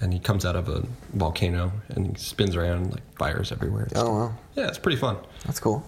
And 0.00 0.12
he 0.12 0.18
comes 0.20 0.44
out 0.44 0.54
of 0.54 0.68
a 0.68 0.84
volcano 1.14 1.72
and 1.88 2.08
he 2.16 2.22
spins 2.22 2.54
around 2.56 2.76
and 2.82 2.92
like 2.92 3.16
fires 3.16 3.50
everywhere. 3.50 3.88
Oh 3.96 4.14
well, 4.14 4.38
Yeah, 4.54 4.68
it's 4.68 4.78
pretty 4.78 4.98
fun. 4.98 5.16
that's 5.46 5.58
cool. 5.60 5.82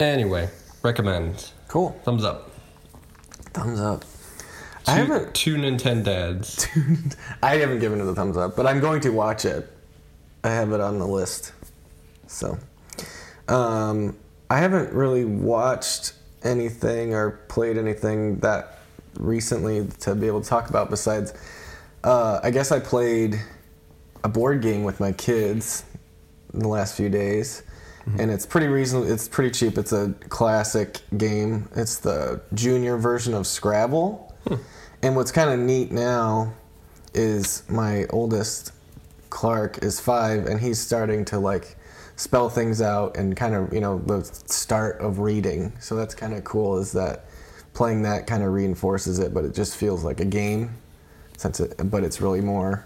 Anyway, 0.00 0.48
recommend. 0.82 1.50
Cool. 1.68 1.90
Thumbs 2.04 2.24
up. 2.24 2.50
Thumbs 3.52 3.80
up. 3.80 4.04
Two, 4.84 4.92
I 4.92 4.94
haven't. 4.96 5.34
two 5.34 5.56
Nintendo 5.56 6.04
dads. 6.04 6.66
I 7.42 7.56
haven't 7.56 7.80
given 7.80 8.00
it 8.00 8.06
a 8.06 8.14
thumbs 8.14 8.36
up, 8.36 8.56
but 8.56 8.66
I'm 8.66 8.80
going 8.80 9.00
to 9.02 9.10
watch 9.10 9.44
it. 9.44 9.70
I 10.42 10.50
have 10.50 10.72
it 10.72 10.80
on 10.80 10.98
the 10.98 11.06
list. 11.06 11.52
So, 12.26 12.58
um, 13.48 14.16
I 14.48 14.58
haven't 14.58 14.92
really 14.92 15.24
watched 15.24 16.14
anything 16.42 17.14
or 17.14 17.32
played 17.48 17.76
anything 17.76 18.38
that 18.40 18.78
recently 19.18 19.86
to 20.00 20.14
be 20.14 20.26
able 20.26 20.40
to 20.40 20.48
talk 20.48 20.70
about 20.70 20.88
besides, 20.88 21.34
uh, 22.04 22.40
I 22.42 22.50
guess 22.50 22.72
I 22.72 22.80
played 22.80 23.38
a 24.24 24.28
board 24.28 24.62
game 24.62 24.84
with 24.84 25.00
my 25.00 25.12
kids 25.12 25.84
in 26.54 26.60
the 26.60 26.68
last 26.68 26.96
few 26.96 27.08
days. 27.08 27.62
And 28.18 28.30
it's 28.30 28.44
pretty 28.44 28.66
reasonable. 28.66 29.08
It's 29.08 29.28
pretty 29.28 29.50
cheap. 29.52 29.78
It's 29.78 29.92
a 29.92 30.12
classic 30.30 30.98
game. 31.16 31.68
It's 31.76 31.98
the 31.98 32.40
junior 32.54 32.96
version 32.96 33.34
of 33.34 33.46
Scrabble. 33.46 34.29
And 35.02 35.16
what's 35.16 35.32
kind 35.32 35.50
of 35.50 35.58
neat 35.58 35.90
now 35.90 36.52
is 37.14 37.62
my 37.68 38.04
oldest 38.10 38.72
Clark 39.30 39.82
is 39.82 40.00
five, 40.00 40.46
and 40.46 40.60
he's 40.60 40.78
starting 40.78 41.24
to 41.26 41.38
like 41.38 41.76
spell 42.16 42.50
things 42.50 42.82
out 42.82 43.16
and 43.16 43.34
kind 43.36 43.54
of 43.54 43.72
you 43.72 43.80
know 43.80 43.98
the 43.98 44.24
start 44.24 45.00
of 45.00 45.20
reading. 45.20 45.72
So 45.80 45.94
that's 45.94 46.14
kind 46.14 46.34
of 46.34 46.44
cool. 46.44 46.78
Is 46.78 46.92
that 46.92 47.26
playing 47.72 48.02
that 48.02 48.26
kind 48.26 48.42
of 48.42 48.52
reinforces 48.52 49.20
it, 49.20 49.32
but 49.32 49.44
it 49.44 49.54
just 49.54 49.76
feels 49.76 50.04
like 50.04 50.20
a 50.20 50.24
game. 50.24 50.74
Since 51.38 51.60
it, 51.60 51.90
but 51.90 52.04
it's 52.04 52.20
really 52.20 52.42
more. 52.42 52.84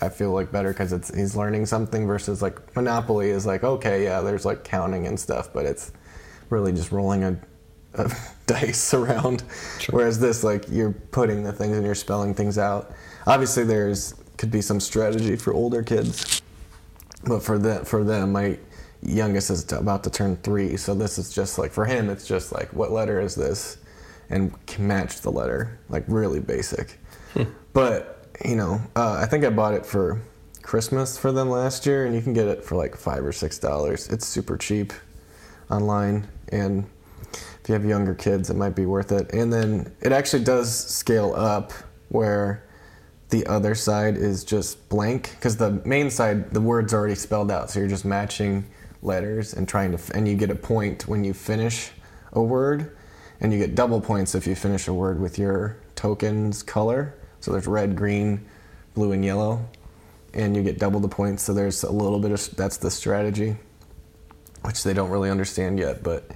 I 0.00 0.08
feel 0.08 0.30
like 0.30 0.50
better 0.50 0.70
because 0.70 0.92
it's 0.92 1.14
he's 1.14 1.36
learning 1.36 1.66
something 1.66 2.06
versus 2.06 2.40
like 2.40 2.74
Monopoly 2.74 3.28
is 3.30 3.44
like 3.44 3.64
okay 3.64 4.04
yeah 4.04 4.20
there's 4.20 4.46
like 4.46 4.64
counting 4.64 5.06
and 5.06 5.20
stuff, 5.20 5.52
but 5.52 5.66
it's 5.66 5.92
really 6.48 6.72
just 6.72 6.92
rolling 6.92 7.24
a, 7.24 7.38
a 7.94 8.10
dice 8.46 8.94
around. 8.94 9.42
Whereas 9.90 10.18
this, 10.18 10.42
like, 10.44 10.64
you're 10.70 10.92
putting 10.92 11.42
the 11.42 11.52
things 11.52 11.76
and 11.76 11.84
you're 11.84 11.94
spelling 11.94 12.34
things 12.34 12.58
out. 12.58 12.92
Obviously, 13.26 13.64
there's 13.64 14.14
could 14.40 14.50
be 14.50 14.62
some 14.62 14.80
strategy 14.80 15.36
for 15.36 15.52
older 15.52 15.82
kids, 15.82 16.40
but 17.24 17.42
for 17.42 17.58
the 17.58 17.84
for 17.84 18.02
them, 18.02 18.32
my 18.32 18.58
youngest 19.02 19.50
is 19.50 19.70
about 19.72 20.02
to 20.04 20.10
turn 20.10 20.36
three, 20.38 20.78
so 20.78 20.94
this 20.94 21.18
is 21.18 21.30
just 21.30 21.58
like 21.58 21.70
for 21.70 21.84
him, 21.84 22.08
it's 22.08 22.26
just 22.26 22.50
like 22.50 22.72
what 22.72 22.90
letter 22.90 23.20
is 23.20 23.34
this, 23.34 23.76
and 24.30 24.54
can 24.66 24.86
match 24.86 25.20
the 25.20 25.30
letter, 25.30 25.78
like 25.90 26.04
really 26.06 26.40
basic. 26.40 26.98
But 27.72 28.26
you 28.44 28.56
know, 28.56 28.80
uh, 28.96 29.12
I 29.22 29.26
think 29.26 29.44
I 29.44 29.50
bought 29.50 29.74
it 29.74 29.84
for 29.84 30.20
Christmas 30.62 31.18
for 31.18 31.32
them 31.32 31.50
last 31.50 31.84
year, 31.84 32.06
and 32.06 32.14
you 32.14 32.22
can 32.22 32.32
get 32.32 32.48
it 32.48 32.64
for 32.64 32.76
like 32.76 32.96
five 32.96 33.24
or 33.24 33.32
six 33.32 33.58
dollars. 33.58 34.08
It's 34.08 34.26
super 34.26 34.56
cheap 34.56 34.92
online, 35.70 36.26
and 36.48 36.86
you 37.70 37.74
have 37.74 37.84
younger 37.84 38.14
kids, 38.14 38.50
it 38.50 38.56
might 38.56 38.74
be 38.74 38.84
worth 38.84 39.12
it. 39.12 39.32
And 39.32 39.52
then 39.52 39.94
it 40.02 40.12
actually 40.12 40.44
does 40.44 40.76
scale 40.76 41.32
up 41.34 41.72
where 42.08 42.68
the 43.30 43.46
other 43.46 43.74
side 43.74 44.16
is 44.16 44.44
just 44.44 44.88
blank 44.88 45.30
because 45.36 45.56
the 45.56 45.80
main 45.84 46.10
side, 46.10 46.52
the 46.52 46.60
word's 46.60 46.92
already 46.92 47.14
spelled 47.14 47.50
out, 47.50 47.70
so 47.70 47.78
you're 47.78 47.88
just 47.88 48.04
matching 48.04 48.66
letters 49.02 49.54
and 49.54 49.68
trying 49.68 49.92
to, 49.92 49.98
f- 49.98 50.10
and 50.10 50.28
you 50.28 50.34
get 50.34 50.50
a 50.50 50.54
point 50.54 51.06
when 51.08 51.24
you 51.24 51.32
finish 51.32 51.92
a 52.32 52.42
word, 52.42 52.96
and 53.40 53.52
you 53.52 53.58
get 53.58 53.74
double 53.74 54.00
points 54.00 54.34
if 54.34 54.46
you 54.46 54.54
finish 54.54 54.88
a 54.88 54.92
word 54.92 55.18
with 55.20 55.38
your 55.38 55.78
token's 55.94 56.62
color. 56.62 57.14
So 57.40 57.52
there's 57.52 57.66
red, 57.66 57.96
green, 57.96 58.44
blue, 58.94 59.12
and 59.12 59.24
yellow, 59.24 59.64
and 60.34 60.54
you 60.54 60.62
get 60.62 60.78
double 60.78 61.00
the 61.00 61.08
points. 61.08 61.44
So 61.44 61.54
there's 61.54 61.82
a 61.82 61.90
little 61.90 62.18
bit 62.18 62.32
of 62.32 62.56
that's 62.56 62.76
the 62.76 62.90
strategy 62.90 63.56
which 64.62 64.84
they 64.84 64.92
don't 64.92 65.10
really 65.10 65.30
understand 65.30 65.78
yet. 65.78 66.02
But 66.02 66.30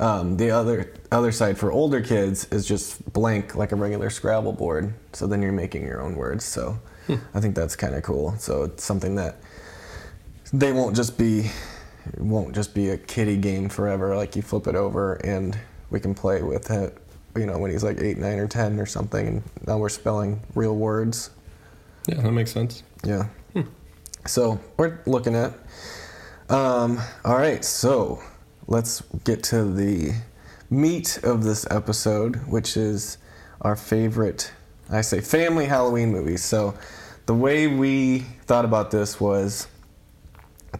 um, 0.00 0.36
the 0.36 0.50
other 0.50 0.92
other 1.12 1.32
side 1.32 1.58
for 1.58 1.70
older 1.70 2.00
kids 2.00 2.46
is 2.50 2.66
just 2.66 3.12
blank, 3.12 3.54
like 3.54 3.72
a 3.72 3.76
regular 3.76 4.10
Scrabble 4.10 4.52
board. 4.52 4.94
So 5.12 5.26
then 5.26 5.42
you're 5.42 5.52
making 5.52 5.84
your 5.84 6.00
own 6.02 6.16
words. 6.16 6.44
So 6.44 6.78
I 7.34 7.40
think 7.40 7.54
that's 7.54 7.76
kind 7.76 7.94
of 7.94 8.02
cool. 8.02 8.36
So 8.38 8.64
it's 8.64 8.82
something 8.82 9.14
that 9.16 9.36
they 10.52 10.72
won't 10.72 10.96
just 10.96 11.16
be 11.18 11.50
won't 12.18 12.54
just 12.54 12.74
be 12.74 12.90
a 12.90 12.96
kiddie 12.96 13.36
game 13.36 13.68
forever. 13.68 14.16
Like 14.16 14.36
you 14.36 14.42
flip 14.42 14.66
it 14.66 14.74
over 14.74 15.14
and 15.14 15.56
we 15.90 16.00
can 16.00 16.14
play 16.14 16.42
with 16.42 16.70
it. 16.70 16.96
You 17.36 17.46
know, 17.46 17.58
when 17.58 17.70
he's 17.70 17.82
like 17.82 18.00
eight, 18.00 18.18
nine, 18.18 18.38
or 18.38 18.46
ten, 18.46 18.78
or 18.78 18.86
something, 18.86 19.26
and 19.26 19.42
now 19.66 19.78
we're 19.78 19.88
spelling 19.88 20.40
real 20.54 20.76
words. 20.76 21.30
Yeah, 22.06 22.20
that 22.20 22.30
makes 22.30 22.52
sense. 22.52 22.82
Yeah. 23.02 23.26
So 24.26 24.60
we're 24.76 25.00
looking 25.06 25.34
at. 25.34 25.52
Um, 26.48 27.00
all 27.24 27.36
right, 27.36 27.64
so 27.64 28.22
let's 28.66 29.02
get 29.24 29.42
to 29.44 29.64
the 29.64 30.14
meat 30.70 31.18
of 31.22 31.44
this 31.44 31.66
episode, 31.70 32.36
which 32.46 32.76
is 32.76 33.18
our 33.60 33.76
favorite, 33.76 34.52
I 34.90 35.02
say, 35.02 35.20
family 35.20 35.66
Halloween 35.66 36.10
movies. 36.10 36.42
So 36.42 36.74
the 37.26 37.34
way 37.34 37.66
we 37.66 38.20
thought 38.46 38.64
about 38.64 38.90
this 38.90 39.20
was, 39.20 39.68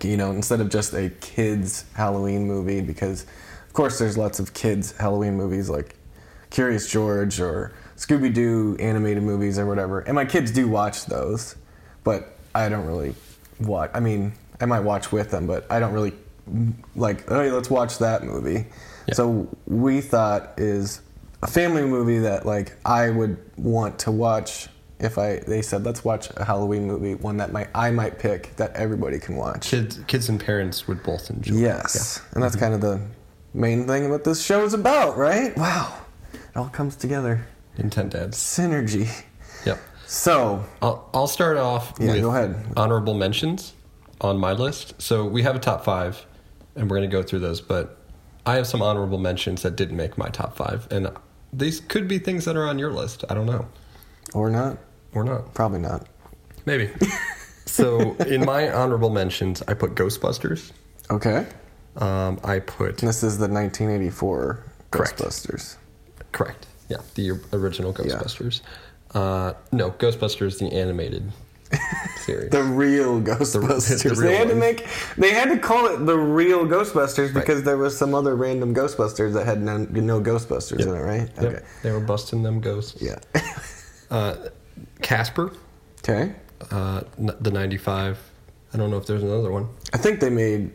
you 0.02 0.16
know, 0.16 0.32
instead 0.32 0.60
of 0.60 0.70
just 0.70 0.94
a 0.94 1.10
kids 1.20 1.84
Halloween 1.94 2.46
movie, 2.46 2.80
because 2.80 3.26
of 3.66 3.72
course 3.72 3.98
there's 3.98 4.18
lots 4.18 4.38
of 4.38 4.54
kids 4.54 4.92
Halloween 4.96 5.34
movies 5.36 5.68
like 5.68 5.96
Curious 6.50 6.90
George 6.90 7.40
or 7.40 7.72
Scooby 7.96 8.32
Doo 8.32 8.76
animated 8.80 9.22
movies 9.22 9.58
or 9.58 9.66
whatever, 9.66 10.00
and 10.00 10.14
my 10.14 10.24
kids 10.24 10.50
do 10.50 10.68
watch 10.68 11.06
those, 11.06 11.56
but 12.02 12.36
I 12.54 12.68
don't 12.68 12.86
really 12.86 13.14
watch. 13.60 13.90
I 13.94 14.00
mean, 14.00 14.32
I 14.60 14.66
might 14.66 14.80
watch 14.80 15.12
with 15.12 15.30
them, 15.30 15.46
but 15.46 15.66
I 15.70 15.80
don't 15.80 15.92
really 15.92 16.12
like. 16.96 17.28
Hey, 17.28 17.50
let's 17.50 17.70
watch 17.70 17.98
that 17.98 18.24
movie. 18.24 18.66
Yeah. 19.06 19.14
So 19.14 19.48
we 19.66 20.00
thought 20.00 20.54
is 20.56 21.02
a 21.42 21.46
family 21.46 21.82
movie 21.82 22.18
that 22.18 22.46
like 22.46 22.76
I 22.84 23.10
would 23.10 23.38
want 23.56 23.98
to 24.00 24.10
watch 24.10 24.68
if 25.00 25.18
I 25.18 25.40
they 25.46 25.62
said 25.62 25.84
let's 25.84 26.04
watch 26.04 26.28
a 26.36 26.44
Halloween 26.44 26.86
movie, 26.86 27.14
one 27.14 27.36
that 27.38 27.52
might 27.52 27.68
I 27.74 27.90
might 27.90 28.18
pick 28.18 28.56
that 28.56 28.74
everybody 28.74 29.18
can 29.18 29.36
watch. 29.36 29.70
Kids, 29.70 30.00
kids 30.06 30.28
and 30.28 30.40
parents 30.40 30.88
would 30.88 31.02
both 31.02 31.30
enjoy. 31.30 31.54
Yes, 31.56 32.22
and 32.32 32.42
that's 32.42 32.56
mm-hmm. 32.56 32.64
kind 32.64 32.74
of 32.74 32.80
the 32.80 33.00
main 33.52 33.86
thing 33.86 34.10
what 34.10 34.24
this 34.24 34.42
show 34.42 34.64
is 34.64 34.74
about, 34.74 35.16
right? 35.16 35.56
Wow, 35.56 35.94
it 36.32 36.56
all 36.56 36.68
comes 36.68 36.96
together. 36.96 37.46
Yeah. 37.76 37.84
Intent 37.84 38.12
dads. 38.12 38.38
Synergy. 38.38 39.10
Yep. 39.66 39.78
So 40.06 40.64
I'll, 40.80 41.08
I'll 41.12 41.26
start 41.26 41.56
off 41.56 41.94
Yeah, 41.98 42.12
with 42.12 42.20
go 42.22 42.30
ahead. 42.30 42.56
honorable 42.76 43.14
mentions 43.14 43.74
on 44.20 44.38
my 44.38 44.52
list. 44.52 45.00
So 45.00 45.24
we 45.24 45.42
have 45.42 45.56
a 45.56 45.58
top 45.58 45.84
five, 45.84 46.24
and 46.76 46.90
we're 46.90 46.96
going 46.96 47.08
to 47.10 47.14
go 47.16 47.22
through 47.22 47.40
those. 47.40 47.60
But 47.60 47.98
I 48.46 48.54
have 48.54 48.66
some 48.66 48.82
honorable 48.82 49.18
mentions 49.18 49.62
that 49.62 49.76
didn't 49.76 49.96
make 49.96 50.18
my 50.18 50.28
top 50.28 50.56
five, 50.56 50.86
and 50.90 51.08
these 51.52 51.80
could 51.80 52.08
be 52.08 52.18
things 52.18 52.44
that 52.44 52.56
are 52.56 52.66
on 52.66 52.78
your 52.78 52.92
list. 52.92 53.24
I 53.28 53.34
don't 53.34 53.46
know, 53.46 53.66
or 54.34 54.50
not, 54.50 54.78
or 55.12 55.24
not. 55.24 55.54
probably 55.54 55.80
not. 55.80 56.06
Maybe. 56.66 56.90
so 57.66 58.14
in 58.26 58.44
my 58.44 58.70
honorable 58.70 59.10
mentions, 59.10 59.62
I 59.68 59.74
put 59.74 59.94
Ghostbusters. 59.94 60.72
Okay, 61.10 61.46
Um, 61.96 62.40
I 62.42 62.58
put 62.60 62.96
this 62.98 63.22
is 63.22 63.36
the 63.38 63.46
1984 63.48 64.64
Correct. 64.90 65.18
Ghostbusters. 65.18 65.76
correct. 66.32 66.66
Yeah, 66.88 66.98
the 67.14 67.32
original 67.52 67.92
Ghostbusters. 67.92 68.60
Uh, 69.14 69.52
no, 69.72 69.90
Ghostbusters 69.92 70.58
the 70.58 70.72
animated 70.72 71.30
series. 72.18 72.50
The 72.50 72.62
real 72.62 73.20
Ghostbusters. 73.30 74.02
the 74.02 74.10
real 74.10 74.20
they 74.30 74.36
had 74.36 74.48
to 74.48 74.54
make. 74.54 74.86
They 75.16 75.30
had 75.32 75.48
to 75.50 75.58
call 75.58 75.86
it 75.86 76.04
the 76.06 76.16
real 76.18 76.64
Ghostbusters 76.66 77.32
because 77.34 77.62
there 77.62 77.76
was 77.76 77.96
some 77.96 78.14
other 78.14 78.34
random 78.36 78.74
Ghostbusters 78.74 79.32
that 79.34 79.44
had 79.46 79.60
no, 79.62 79.78
no 79.78 80.20
Ghostbusters 80.20 80.80
in 80.80 80.88
it, 80.94 81.00
right? 81.00 81.28
Yep, 81.40 81.52
Okay. 81.52 81.64
They 81.82 81.90
were 81.92 82.00
busting 82.00 82.42
them 82.42 82.60
ghosts. 82.60 83.00
Yeah. 83.02 83.16
Uh, 84.10 84.36
Casper, 85.02 85.52
okay. 86.00 86.34
uh, 86.70 87.02
the 87.18 87.50
95. 87.50 88.18
I 88.72 88.76
don't 88.76 88.90
know 88.90 88.96
if 88.96 89.06
there's 89.06 89.22
another 89.22 89.50
one. 89.52 89.68
I 89.92 89.98
think 89.98 90.20
they 90.20 90.30
made 90.30 90.72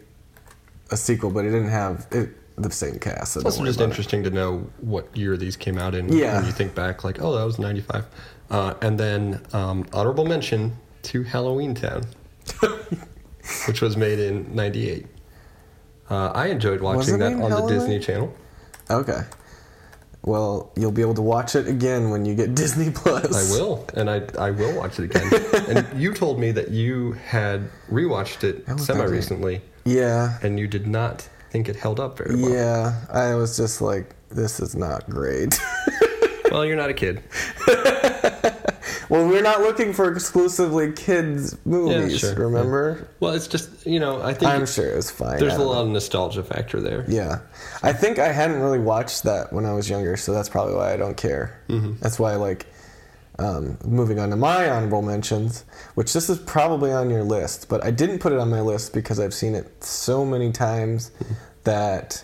a 0.91 0.97
sequel, 0.97 1.29
but 1.31 1.45
it 1.45 1.51
didn't 1.51 1.69
have 1.69 2.07
it, 2.11 2.29
the 2.57 2.71
same 2.71 2.97
cast. 2.99 3.33
So 3.33 3.39
It's 3.41 3.45
also 3.45 3.63
just 3.65 3.77
about 3.77 3.85
it. 3.85 3.89
interesting 3.91 4.23
to 4.23 4.29
know 4.29 4.69
what 4.81 5.15
year 5.15 5.37
these 5.37 5.55
came 5.55 5.77
out 5.77 5.95
in. 5.95 6.09
Yeah. 6.11 6.37
When 6.37 6.45
you 6.45 6.51
think 6.51 6.75
back, 6.75 7.03
like, 7.03 7.21
oh, 7.21 7.35
that 7.37 7.43
was 7.45 7.59
95. 7.59 8.05
Uh, 8.51 8.73
and 8.81 8.99
then 8.99 9.41
um, 9.53 9.85
honorable 9.93 10.25
mention 10.25 10.75
to 11.03 11.23
Halloween 11.23 11.73
Town, 11.75 12.03
which 13.67 13.81
was 13.81 13.97
made 13.97 14.19
in 14.19 14.53
98. 14.55 15.07
Uh, 16.09 16.31
I 16.33 16.47
enjoyed 16.47 16.81
watching 16.81 17.19
that 17.19 17.33
on 17.33 17.51
the 17.51 17.67
Disney 17.67 17.99
Channel. 17.99 18.33
Okay. 18.89 19.21
Well, 20.23 20.71
you'll 20.75 20.91
be 20.91 21.01
able 21.01 21.13
to 21.13 21.21
watch 21.21 21.55
it 21.55 21.67
again 21.67 22.09
when 22.09 22.25
you 22.25 22.35
get 22.35 22.53
Disney 22.63 22.91
Plus. 22.91 23.33
I 23.33 23.57
will, 23.57 23.85
and 23.93 24.09
I 24.09 24.23
I 24.37 24.51
will 24.51 24.75
watch 24.75 24.99
it 24.99 25.05
again. 25.05 25.31
and 25.69 26.01
you 26.01 26.13
told 26.13 26.39
me 26.39 26.51
that 26.51 26.71
you 26.71 27.13
had 27.13 27.69
rewatched 27.89 28.43
it 28.43 28.67
semi 28.79 29.05
recently, 29.05 29.61
Yeah. 29.85 30.37
and 30.43 30.59
you 30.59 30.67
did 30.67 30.87
not 30.87 31.27
think 31.51 31.69
it 31.69 31.75
held 31.77 31.99
up 31.99 32.17
very 32.17 32.35
well. 32.35 32.51
Yeah. 32.51 33.05
I 33.11 33.35
was 33.35 33.55
just 33.55 33.81
like, 33.81 34.13
this 34.29 34.59
is 34.59 34.75
not 34.75 35.09
great. 35.09 35.59
Well, 36.51 36.65
you're 36.65 36.75
not 36.75 36.89
a 36.89 36.93
kid. 36.93 37.23
Well, 39.09 39.27
we're 39.27 39.41
not 39.41 39.61
looking 39.61 39.91
for 39.93 40.11
exclusively 40.11 40.91
kids 40.93 41.57
movies, 41.65 42.19
sure, 42.19 42.31
yeah. 42.31 42.39
remember? 42.39 43.07
Well, 43.19 43.33
it's 43.33 43.47
just 43.47 43.85
you 43.85 43.99
know 43.99 44.21
I 44.21 44.33
think 44.33 44.51
I'm 44.51 44.65
sure 44.65 44.89
it 44.89 44.95
was 44.95 45.11
fine. 45.11 45.39
there's 45.39 45.55
a 45.55 45.63
lot 45.63 45.75
know. 45.75 45.81
of 45.81 45.87
nostalgia 45.89 46.43
factor 46.43 46.79
there. 46.79 47.05
Yeah. 47.07 47.39
I 47.83 47.91
think 47.93 48.19
I 48.19 48.31
hadn't 48.31 48.59
really 48.61 48.79
watched 48.79 49.23
that 49.23 49.51
when 49.51 49.65
I 49.65 49.73
was 49.73 49.89
younger, 49.89 50.15
so 50.17 50.33
that's 50.33 50.49
probably 50.49 50.75
why 50.75 50.93
I 50.93 50.97
don't 50.97 51.17
care. 51.17 51.61
Mm-hmm. 51.69 51.93
That's 51.99 52.19
why, 52.19 52.35
like, 52.35 52.65
um, 53.39 53.77
moving 53.85 54.19
on 54.19 54.29
to 54.31 54.35
my 54.35 54.69
honorable 54.69 55.01
mentions, 55.01 55.63
which 55.95 56.11
this 56.13 56.29
is 56.29 56.39
probably 56.39 56.91
on 56.91 57.09
your 57.09 57.23
list, 57.23 57.69
but 57.69 57.83
I 57.83 57.91
didn't 57.91 58.19
put 58.19 58.33
it 58.33 58.39
on 58.39 58.49
my 58.49 58.61
list 58.61 58.93
because 58.93 59.19
I've 59.19 59.33
seen 59.33 59.55
it 59.55 59.83
so 59.83 60.25
many 60.25 60.51
times 60.51 61.11
Mm-hmm. 61.23 61.33
that 61.63 62.23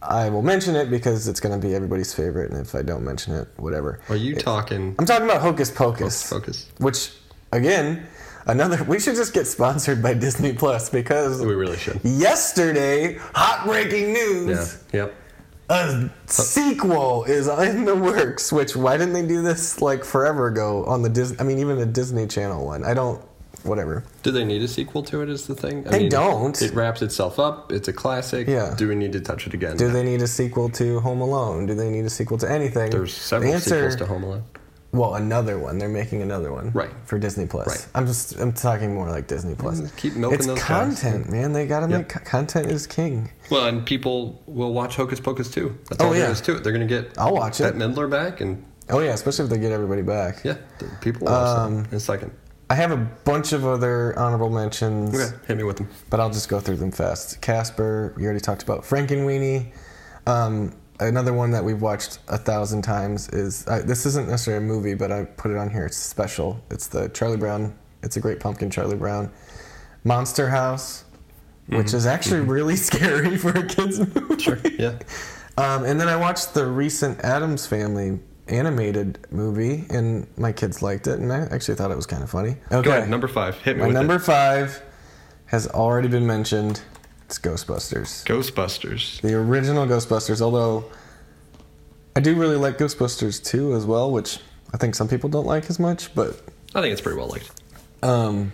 I 0.00 0.28
will 0.28 0.42
mention 0.42 0.76
it 0.76 0.90
because 0.90 1.26
it's 1.26 1.40
going 1.40 1.58
to 1.60 1.66
be 1.66 1.74
everybody's 1.74 2.14
favorite, 2.14 2.52
and 2.52 2.60
if 2.60 2.74
I 2.74 2.82
don't 2.82 3.04
mention 3.04 3.34
it, 3.34 3.48
whatever. 3.56 4.00
Are 4.08 4.16
you 4.16 4.34
talking 4.36 4.94
I'm 4.98 5.06
talking 5.06 5.24
about 5.24 5.40
Hocus 5.42 5.70
Pocus. 5.70 6.28
focus? 6.28 6.70
Which, 6.78 7.10
again, 7.52 8.06
another. 8.46 8.84
We 8.84 9.00
should 9.00 9.16
just 9.16 9.34
get 9.34 9.46
sponsored 9.46 10.00
by 10.02 10.14
Disney 10.14 10.52
Plus 10.52 10.88
because 10.88 11.40
We 11.44 11.54
really 11.54 11.76
should. 11.76 12.00
yesterday, 12.04 13.18
hot 13.34 13.64
breaking 13.66 14.12
news. 14.12 14.82
Yeah. 14.92 15.00
Yep. 15.04 15.14
A 15.70 16.10
sequel 16.26 17.24
is 17.24 17.46
in 17.48 17.84
the 17.84 17.94
works. 17.94 18.50
Which 18.52 18.74
why 18.74 18.96
didn't 18.96 19.12
they 19.12 19.26
do 19.26 19.42
this 19.42 19.82
like 19.82 20.02
forever 20.02 20.46
ago 20.46 20.84
on 20.86 21.02
the 21.02 21.10
Disney? 21.10 21.38
I 21.40 21.42
mean, 21.42 21.58
even 21.58 21.78
a 21.78 21.84
Disney 21.86 22.26
Channel 22.26 22.64
one. 22.64 22.84
I 22.84 22.94
don't. 22.94 23.20
Whatever. 23.64 24.04
Do 24.22 24.30
they 24.30 24.44
need 24.44 24.62
a 24.62 24.68
sequel 24.68 25.02
to 25.04 25.22
it? 25.22 25.28
Is 25.28 25.46
the 25.46 25.54
thing? 25.54 25.86
I 25.86 25.90
They 25.90 26.08
don't. 26.08 26.60
It 26.62 26.72
wraps 26.74 27.02
itself 27.02 27.38
up. 27.38 27.72
It's 27.72 27.88
a 27.88 27.92
classic. 27.92 28.46
Yeah. 28.46 28.74
Do 28.76 28.88
we 28.88 28.94
need 28.94 29.12
to 29.12 29.20
touch 29.20 29.46
it 29.46 29.54
again? 29.54 29.76
Do 29.76 29.90
they 29.90 30.02
need 30.04 30.22
a 30.22 30.26
sequel 30.28 30.68
to 30.70 31.00
Home 31.00 31.20
Alone? 31.20 31.66
Do 31.66 31.74
they 31.74 31.90
need 31.90 32.04
a 32.04 32.10
sequel 32.10 32.38
to 32.38 32.50
anything? 32.50 32.90
There's 32.90 33.14
several 33.14 33.50
the 33.50 33.54
answer, 33.56 33.70
sequels 33.90 33.96
to 33.96 34.06
Home 34.06 34.22
Alone. 34.24 34.44
Well, 34.90 35.16
another 35.16 35.58
one. 35.58 35.76
They're 35.76 35.88
making 35.88 36.22
another 36.22 36.50
one. 36.50 36.70
Right. 36.72 36.88
For 37.04 37.18
Disney 37.18 37.44
Plus. 37.46 37.66
Right. 37.66 37.86
I'm 37.94 38.06
just. 38.06 38.38
I'm 38.38 38.52
talking 38.52 38.94
more 38.94 39.10
like 39.10 39.26
Disney 39.26 39.54
Plus. 39.54 39.80
Mm, 39.82 39.96
keep 39.96 40.14
milking 40.14 40.38
it's 40.38 40.46
those 40.46 40.62
content, 40.62 41.30
man. 41.30 41.52
They 41.52 41.66
gotta 41.66 41.88
Yep. 41.90 41.98
make 41.98 42.08
co- 42.08 42.20
content 42.20 42.70
is 42.70 42.86
king. 42.86 43.30
Well, 43.50 43.66
and 43.66 43.84
people 43.84 44.40
will 44.46 44.72
watch 44.72 44.96
Hocus 44.96 45.20
Pocus 45.20 45.50
too. 45.50 45.76
That's 45.90 46.00
Oh, 46.02 46.06
all 46.06 46.12
there 46.12 46.22
yeah. 46.22 46.30
is 46.30 46.40
to 46.42 46.56
it. 46.56 46.64
They're 46.64 46.72
gonna 46.72 46.86
get 46.86 47.12
I'll 47.18 47.34
watch 47.34 47.60
it. 47.60 47.64
Bette 47.64 47.78
Midler 47.78 48.08
back, 48.10 48.40
and 48.40 48.64
Oh 48.88 49.00
yeah, 49.00 49.12
especially 49.12 49.44
if 49.44 49.50
they 49.50 49.58
get 49.58 49.72
everybody 49.72 50.00
back. 50.00 50.42
yeah, 50.42 50.54
people 51.02 51.26
will 51.26 51.32
watch 51.34 51.58
Um, 51.58 51.84
in 51.90 51.96
a 51.98 52.00
second. 52.00 52.30
I 52.70 52.74
have 52.74 52.90
a 52.90 52.96
bunch 52.96 53.52
of 53.52 53.64
other 53.64 54.18
honorable 54.18 54.50
mentions. 54.50 55.14
Okay, 55.14 55.36
hit 55.46 55.56
me 55.56 55.62
with 55.64 55.78
them. 55.78 55.88
but 56.10 56.20
I'll 56.20 56.30
just 56.30 56.48
go 56.48 56.60
through 56.60 56.76
them 56.76 56.90
fast. 56.92 57.40
Casper, 57.40 58.12
we 58.16 58.24
already 58.24 58.40
talked 58.40 58.62
about. 58.62 58.82
Frankenweenie. 58.82 59.72
Um, 60.26 60.74
another 61.00 61.32
one 61.32 61.50
that 61.52 61.64
we've 61.64 61.80
watched 61.80 62.18
a 62.28 62.36
thousand 62.36 62.82
times 62.82 63.30
is 63.30 63.66
I, 63.68 63.80
this 63.80 64.04
isn't 64.04 64.28
necessarily 64.28 64.64
a 64.64 64.68
movie, 64.68 64.94
but 64.94 65.10
I 65.10 65.24
put 65.24 65.50
it 65.50 65.56
on 65.56 65.70
here. 65.70 65.86
It's 65.86 65.96
special. 65.96 66.62
It's 66.70 66.88
the 66.88 67.08
Charlie 67.08 67.38
Brown. 67.38 67.74
It's 68.02 68.16
a 68.16 68.20
great 68.20 68.38
pumpkin 68.38 68.70
Charlie 68.70 68.96
Brown. 68.96 69.30
Monster 70.04 70.50
House, 70.50 71.04
which 71.68 71.94
is 71.94 72.04
actually 72.06 72.40
really 72.40 72.76
scary 72.88 73.36
for 73.38 73.50
a 73.50 73.66
kids 73.66 73.98
movie. 73.98 74.42
Sure. 74.42 74.58
Yeah. 74.78 74.98
Um, 75.56 75.84
and 75.84 75.98
then 76.00 76.08
I 76.08 76.16
watched 76.16 76.54
the 76.54 76.66
recent 76.66 77.20
Addams 77.20 77.66
Family 77.66 78.20
animated 78.48 79.18
movie, 79.30 79.84
and 79.90 80.26
my 80.36 80.52
kids 80.52 80.82
liked 80.82 81.06
it, 81.06 81.18
and 81.18 81.32
I 81.32 81.40
actually 81.50 81.74
thought 81.76 81.90
it 81.90 81.96
was 81.96 82.06
kind 82.06 82.22
of 82.22 82.30
funny. 82.30 82.56
Okay. 82.72 82.82
Go 82.82 82.90
ahead. 82.90 83.08
Number 83.08 83.28
five. 83.28 83.56
Hit 83.62 83.76
me 83.76 83.82
My 83.82 83.86
with 83.88 83.96
number 83.96 84.16
it. 84.16 84.20
five 84.20 84.82
has 85.46 85.66
already 85.68 86.08
been 86.08 86.26
mentioned. 86.26 86.80
It's 87.26 87.38
Ghostbusters. 87.38 88.24
Ghostbusters. 88.24 89.20
The 89.20 89.34
original 89.34 89.86
Ghostbusters, 89.86 90.40
although 90.40 90.84
I 92.16 92.20
do 92.20 92.34
really 92.34 92.56
like 92.56 92.78
Ghostbusters 92.78 93.44
2 93.44 93.74
as 93.74 93.84
well, 93.84 94.10
which 94.10 94.38
I 94.72 94.76
think 94.78 94.94
some 94.94 95.08
people 95.08 95.28
don't 95.28 95.46
like 95.46 95.68
as 95.70 95.78
much, 95.78 96.14
but 96.14 96.40
I 96.74 96.80
think 96.80 96.92
it's 96.92 97.00
pretty 97.02 97.18
well 97.18 97.28
liked. 97.28 97.50
um, 98.02 98.52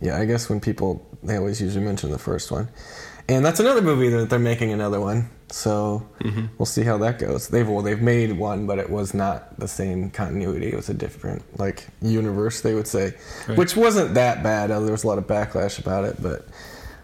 yeah, 0.00 0.18
I 0.18 0.24
guess 0.24 0.48
when 0.48 0.58
people, 0.60 1.04
they 1.22 1.36
always 1.36 1.60
usually 1.60 1.84
mention 1.84 2.10
the 2.10 2.18
first 2.18 2.50
one. 2.50 2.68
And 3.28 3.44
that's 3.44 3.60
another 3.60 3.82
movie 3.82 4.08
that 4.08 4.30
they're 4.30 4.38
making 4.40 4.72
another 4.72 5.00
one. 5.00 5.28
So 5.52 6.06
we'll 6.58 6.64
see 6.66 6.82
how 6.82 6.96
that 6.98 7.18
goes. 7.18 7.48
They've 7.48 7.68
well, 7.68 7.82
they've 7.82 8.00
made 8.00 8.32
one, 8.38 8.66
but 8.66 8.78
it 8.78 8.88
was 8.88 9.12
not 9.12 9.58
the 9.60 9.68
same 9.68 10.10
continuity. 10.10 10.68
It 10.72 10.76
was 10.76 10.88
a 10.88 10.94
different 10.94 11.42
like 11.58 11.86
universe, 12.00 12.62
they 12.62 12.74
would 12.74 12.86
say, 12.86 13.14
Right. 13.46 13.58
which 13.58 13.76
wasn't 13.76 14.14
that 14.14 14.42
bad. 14.42 14.70
Uh, 14.70 14.80
There 14.80 14.92
was 14.92 15.04
a 15.04 15.06
lot 15.08 15.18
of 15.18 15.26
backlash 15.26 15.78
about 15.78 16.04
it, 16.06 16.16
but 16.22 16.46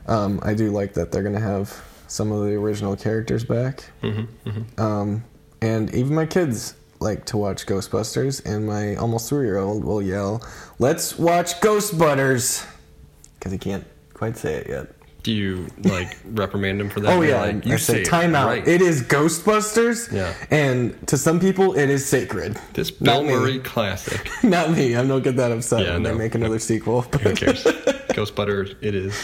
um, 0.07 0.41
I 0.43 0.55
do 0.55 0.71
like 0.71 0.95
that 0.95 1.13
they're 1.13 1.23
gonna 1.23 1.41
have 1.41 1.85
some 2.07 2.33
of 2.33 2.45
the 2.47 2.55
original 2.55 2.97
characters 2.97 3.45
back. 3.45 3.85
Mm-hmm, 4.03 4.81
Um, 4.81 5.25
and 5.61 5.95
even 5.95 6.15
my 6.15 6.25
kids 6.25 6.75
like 7.01 7.27
to 7.27 7.37
watch 7.37 7.67
Ghostbusters, 7.67 8.43
and 8.47 8.67
my 8.67 8.97
almost 8.97 9.29
three 9.29 9.45
year 9.45 9.59
old 9.59 9.85
will 9.85 10.01
yell, 10.01 10.43
"Let's 10.79 11.19
watch 11.19 11.61
Ghostbusters," 11.61 12.65
because 13.39 13.53
he 13.53 13.59
can't 13.59 13.85
quite 14.15 14.37
say 14.39 14.55
it 14.55 14.69
yet. 14.69 14.87
Do 15.29 15.35
you 15.35 15.67
like 15.85 16.17
reprimand 16.25 16.81
him 16.81 16.89
for 16.89 17.01
that? 17.01 17.11
Oh 17.15 17.21
yeah, 17.21 17.43
like, 17.43 17.67
you 17.67 17.77
said 17.77 17.97
say 17.97 18.01
it 18.01 18.07
time 18.07 18.35
out. 18.35 18.47
right. 18.49 18.67
It 18.67 18.81
is 18.81 19.03
Ghostbusters. 19.03 20.11
Yeah. 20.11 20.33
And 20.51 21.07
to 21.07 21.19
some 21.19 21.39
people, 21.39 21.77
it 21.77 21.91
is 21.91 22.07
sacred. 22.09 22.59
this 22.73 22.91
Bill. 22.91 23.25
Murray 23.25 23.59
classic. 23.59 24.27
Not 24.43 24.71
me. 24.71 24.97
I 24.97 25.05
don't 25.07 25.23
get 25.23 25.37
that 25.37 25.53
upset 25.53 25.85
Yeah, 25.85 25.93
when 25.93 26.05
no. 26.05 26.13
they 26.13 26.17
make 26.17 26.35
another 26.35 26.59
sequel. 26.59 27.05
But. 27.11 27.21
Who 27.21 27.35
cares? 27.35 27.63
Ghostbusters. 28.17 28.75
It 28.81 28.95
is. 28.95 29.15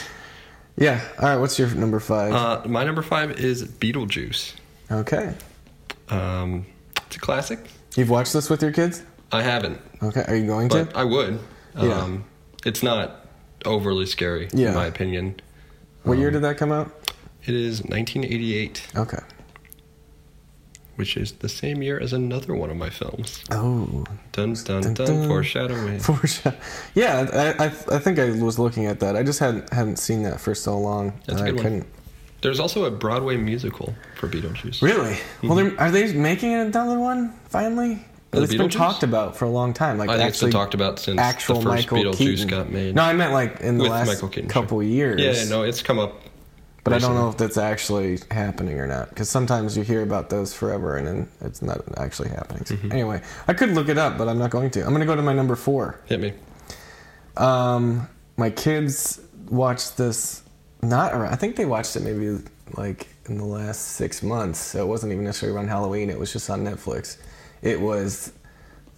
yeah. 0.76 1.00
All 1.18 1.26
right. 1.30 1.36
What's 1.36 1.58
your 1.58 1.74
number 1.74 2.00
five? 2.00 2.34
Uh, 2.34 2.60
my 2.68 2.84
number 2.84 3.00
five 3.00 3.40
is 3.40 3.64
Beetlejuice. 3.66 4.52
okay. 4.90 5.32
Um, 6.10 6.66
it's 7.06 7.16
a 7.16 7.18
classic. 7.18 7.60
You've 7.96 8.10
watched 8.10 8.34
this 8.34 8.50
with 8.50 8.60
your 8.60 8.72
kids? 8.72 9.02
I 9.32 9.40
haven't, 9.40 9.80
Okay. 10.02 10.22
Are 10.28 10.36
you 10.36 10.46
going 10.46 10.68
to? 10.68 10.86
I 10.94 11.04
would. 11.04 11.40
Yeah. 11.80 11.98
Um, 11.98 12.24
It's 12.66 12.82
not 12.82 13.24
overly 13.64 14.04
scary, 14.04 14.50
Yeah. 14.52 14.68
in 14.68 14.74
my 14.74 14.84
opinion. 14.84 15.40
What 16.04 16.14
um, 16.14 16.20
year 16.20 16.30
did 16.30 16.42
that 16.42 16.56
come 16.56 16.72
out? 16.72 16.90
It 17.44 17.54
is 17.54 17.80
1988, 17.82 18.86
Okay. 18.96 19.18
which 20.96 21.16
is 21.16 21.32
the 21.32 21.48
same 21.48 21.82
year 21.82 21.98
as 22.00 22.12
another 22.12 22.54
one 22.54 22.70
of 22.70 22.76
my 22.76 22.88
films. 22.88 23.42
Oh. 23.50 24.04
Dun 24.32 24.54
dun 24.54 24.80
Dun, 24.82 24.94
dun, 24.94 25.06
dun. 25.06 25.28
foreshadowing. 25.28 25.98
Foreshadow. 25.98 26.56
Yeah, 26.94 27.54
I, 27.58 27.64
I, 27.64 27.66
I 27.66 27.98
think 27.98 28.18
I 28.18 28.30
was 28.40 28.58
looking 28.58 28.86
at 28.86 29.00
that. 29.00 29.16
I 29.16 29.22
just 29.22 29.40
hadn't 29.40 29.72
hadn't 29.72 29.98
seen 29.98 30.22
that 30.22 30.40
for 30.40 30.54
so 30.54 30.78
long. 30.78 31.20
That's 31.26 31.40
a 31.40 31.42
that 31.42 31.42
I 31.42 31.46
good 31.50 31.54
one. 31.56 31.62
couldn't. 31.64 31.86
There's 32.42 32.60
also 32.60 32.84
a 32.84 32.90
Broadway 32.90 33.36
musical 33.36 33.94
for 34.16 34.28
Beetlejuice. 34.28 34.82
Really? 34.82 35.14
Mm-hmm. 35.14 35.48
Well, 35.48 35.72
are 35.78 35.90
they 35.90 36.12
making 36.12 36.52
another 36.54 36.98
one 36.98 37.32
finally? 37.48 38.04
It's 38.42 38.54
been 38.54 38.68
talked 38.68 39.02
about 39.02 39.36
for 39.36 39.44
a 39.44 39.50
long 39.50 39.72
time. 39.72 39.98
Like 39.98 40.08
I 40.08 40.16
think 40.16 40.28
it's 40.28 40.36
actually 40.38 40.50
been 40.50 40.60
talked 40.60 40.74
about 40.74 40.98
since 40.98 41.20
actual 41.20 41.56
the 41.56 41.62
first 41.62 41.90
Michael 41.90 42.12
Beetlejuice 42.12 42.16
Keaton. 42.16 42.48
got 42.48 42.70
made. 42.70 42.94
No, 42.94 43.02
I 43.02 43.12
meant 43.12 43.32
like 43.32 43.60
in 43.60 43.78
the 43.78 43.84
With 43.84 43.92
last 43.92 44.08
Michael 44.08 44.28
Keaton, 44.28 44.48
couple 44.48 44.82
years. 44.82 45.20
Yeah, 45.20 45.44
no, 45.48 45.62
it's 45.62 45.82
come 45.82 45.98
up. 45.98 46.20
But 46.84 46.92
I 46.92 46.98
don't 46.98 47.14
know 47.14 47.30
if 47.30 47.38
that's 47.38 47.56
actually 47.56 48.18
happening 48.30 48.78
or 48.78 48.86
not. 48.86 49.08
Because 49.08 49.30
sometimes 49.30 49.74
you 49.74 49.82
hear 49.82 50.02
about 50.02 50.28
those 50.28 50.52
forever 50.52 50.98
and 50.98 51.06
then 51.06 51.28
it's 51.40 51.62
not 51.62 51.80
actually 51.96 52.28
happening. 52.28 52.66
So 52.66 52.74
Mm-hmm. 52.74 52.92
Anyway, 52.92 53.22
I 53.48 53.54
could 53.54 53.70
look 53.70 53.88
it 53.88 53.96
up, 53.96 54.18
but 54.18 54.28
I'm 54.28 54.38
not 54.38 54.50
going 54.50 54.70
to. 54.72 54.80
I'm 54.82 54.88
going 54.90 55.00
to 55.00 55.06
go 55.06 55.16
to 55.16 55.22
my 55.22 55.32
number 55.32 55.56
four. 55.56 56.00
Hit 56.04 56.20
me. 56.20 56.34
Um, 57.36 58.08
my 58.36 58.50
kids 58.50 59.20
watched 59.48 59.96
this. 59.96 60.42
Not, 60.82 61.14
around, 61.14 61.32
I 61.32 61.36
think 61.36 61.56
they 61.56 61.64
watched 61.64 61.96
it 61.96 62.00
maybe 62.00 62.38
like 62.76 63.08
in 63.26 63.38
the 63.38 63.44
last 63.44 63.92
six 63.92 64.22
months. 64.22 64.58
So 64.58 64.82
it 64.82 64.86
wasn't 64.86 65.12
even 65.12 65.24
necessarily 65.24 65.56
around 65.56 65.68
Halloween. 65.68 66.10
It 66.10 66.18
was 66.18 66.32
just 66.32 66.50
on 66.50 66.62
Netflix. 66.64 67.16
It 67.64 67.80
was 67.80 68.32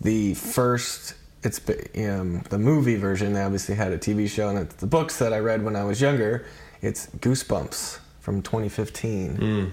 the 0.00 0.35
first. 0.35 1.14
It's 1.42 1.61
um, 1.96 2.42
the 2.50 2.58
movie 2.58 2.96
version. 2.96 3.32
They 3.32 3.40
obviously 3.42 3.76
had 3.76 3.92
a 3.92 3.99
TV 3.99 4.28
show, 4.28 4.49
and 4.49 4.58
it's 4.58 4.75
the 4.75 4.87
books 4.87 5.18
that 5.20 5.32
I 5.32 5.38
read 5.38 5.64
when 5.64 5.76
I 5.76 5.85
was 5.85 6.00
younger. 6.00 6.44
It's 6.82 7.06
Goosebumps 7.18 8.00
from 8.20 8.42
2015. 8.42 9.37
Mm. 9.37 9.70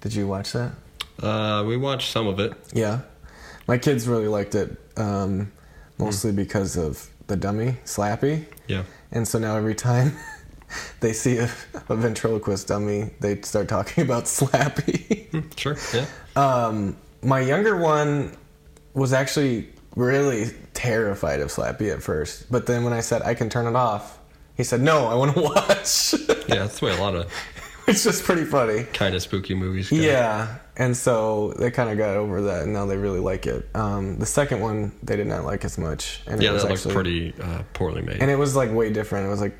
Did 0.00 0.14
you 0.14 0.26
watch 0.26 0.52
that? 0.52 0.72
Uh, 1.22 1.62
we 1.66 1.76
watched 1.76 2.10
some 2.10 2.26
of 2.26 2.40
it. 2.40 2.54
Yeah, 2.72 3.00
my 3.68 3.76
kids 3.76 4.08
really 4.08 4.28
liked 4.28 4.54
it, 4.54 4.74
um, 4.96 5.52
mostly 5.98 6.32
because 6.32 6.76
of 6.78 7.10
the 7.26 7.36
dummy 7.36 7.76
Slappy. 7.84 8.46
Yeah. 8.66 8.84
And 9.12 9.28
so 9.28 9.38
now 9.38 9.56
every 9.56 9.74
time 9.74 10.16
they 11.00 11.12
see 11.12 11.36
a, 11.36 11.50
a 11.90 11.96
ventriloquist 11.96 12.68
dummy, 12.68 13.10
they 13.20 13.42
start 13.42 13.68
talking 13.68 14.04
about 14.08 14.24
Slappy. 14.24 15.28
Hmm, 15.30 15.40
Sure. 15.56 15.76
Yeah. 15.92 16.06
um, 16.36 16.96
my 17.22 17.40
younger 17.40 17.76
one 17.76 18.32
was 18.94 19.12
actually 19.12 19.68
really 19.96 20.50
terrified 20.74 21.40
of 21.40 21.48
Slappy 21.48 21.92
at 21.92 22.02
first, 22.02 22.50
but 22.50 22.66
then 22.66 22.84
when 22.84 22.92
I 22.92 23.00
said 23.00 23.22
I 23.22 23.34
can 23.34 23.48
turn 23.50 23.66
it 23.66 23.76
off, 23.76 24.18
he 24.56 24.64
said 24.64 24.80
no, 24.80 25.06
I 25.06 25.14
want 25.14 25.34
to 25.34 25.40
watch. 25.42 26.14
Yeah, 26.48 26.60
that's 26.66 26.80
the 26.80 26.86
way 26.86 26.96
a 26.96 27.00
lot 27.00 27.14
of 27.14 27.32
It's 27.86 28.04
just 28.04 28.22
pretty 28.22 28.44
funny. 28.44 28.84
kind 28.92 29.14
of 29.16 29.22
spooky 29.22 29.54
movies 29.54 29.90
go. 29.90 29.96
Yeah, 29.96 30.58
and 30.76 30.96
so 30.96 31.54
they 31.58 31.72
kind 31.72 31.90
of 31.90 31.98
got 31.98 32.14
over 32.16 32.42
that, 32.42 32.62
and 32.62 32.72
now 32.72 32.86
they 32.86 32.96
really 32.96 33.18
like 33.18 33.46
it. 33.46 33.68
Um, 33.74 34.16
the 34.18 34.26
second 34.26 34.60
one 34.60 34.92
they 35.02 35.16
did 35.16 35.26
not 35.26 35.44
like 35.44 35.64
as 35.64 35.76
much, 35.76 36.20
and 36.28 36.40
Yeah, 36.40 36.50
it 36.50 36.52
was 36.52 36.62
that 36.62 36.68
looked 36.68 36.78
actually 36.86 36.94
pretty 36.94 37.34
uh, 37.42 37.62
poorly 37.72 38.02
made. 38.02 38.20
and 38.22 38.30
it 38.30 38.36
was 38.36 38.54
like 38.54 38.70
way 38.72 38.92
different. 38.92 39.26
It 39.26 39.30
was 39.30 39.40
like 39.40 39.56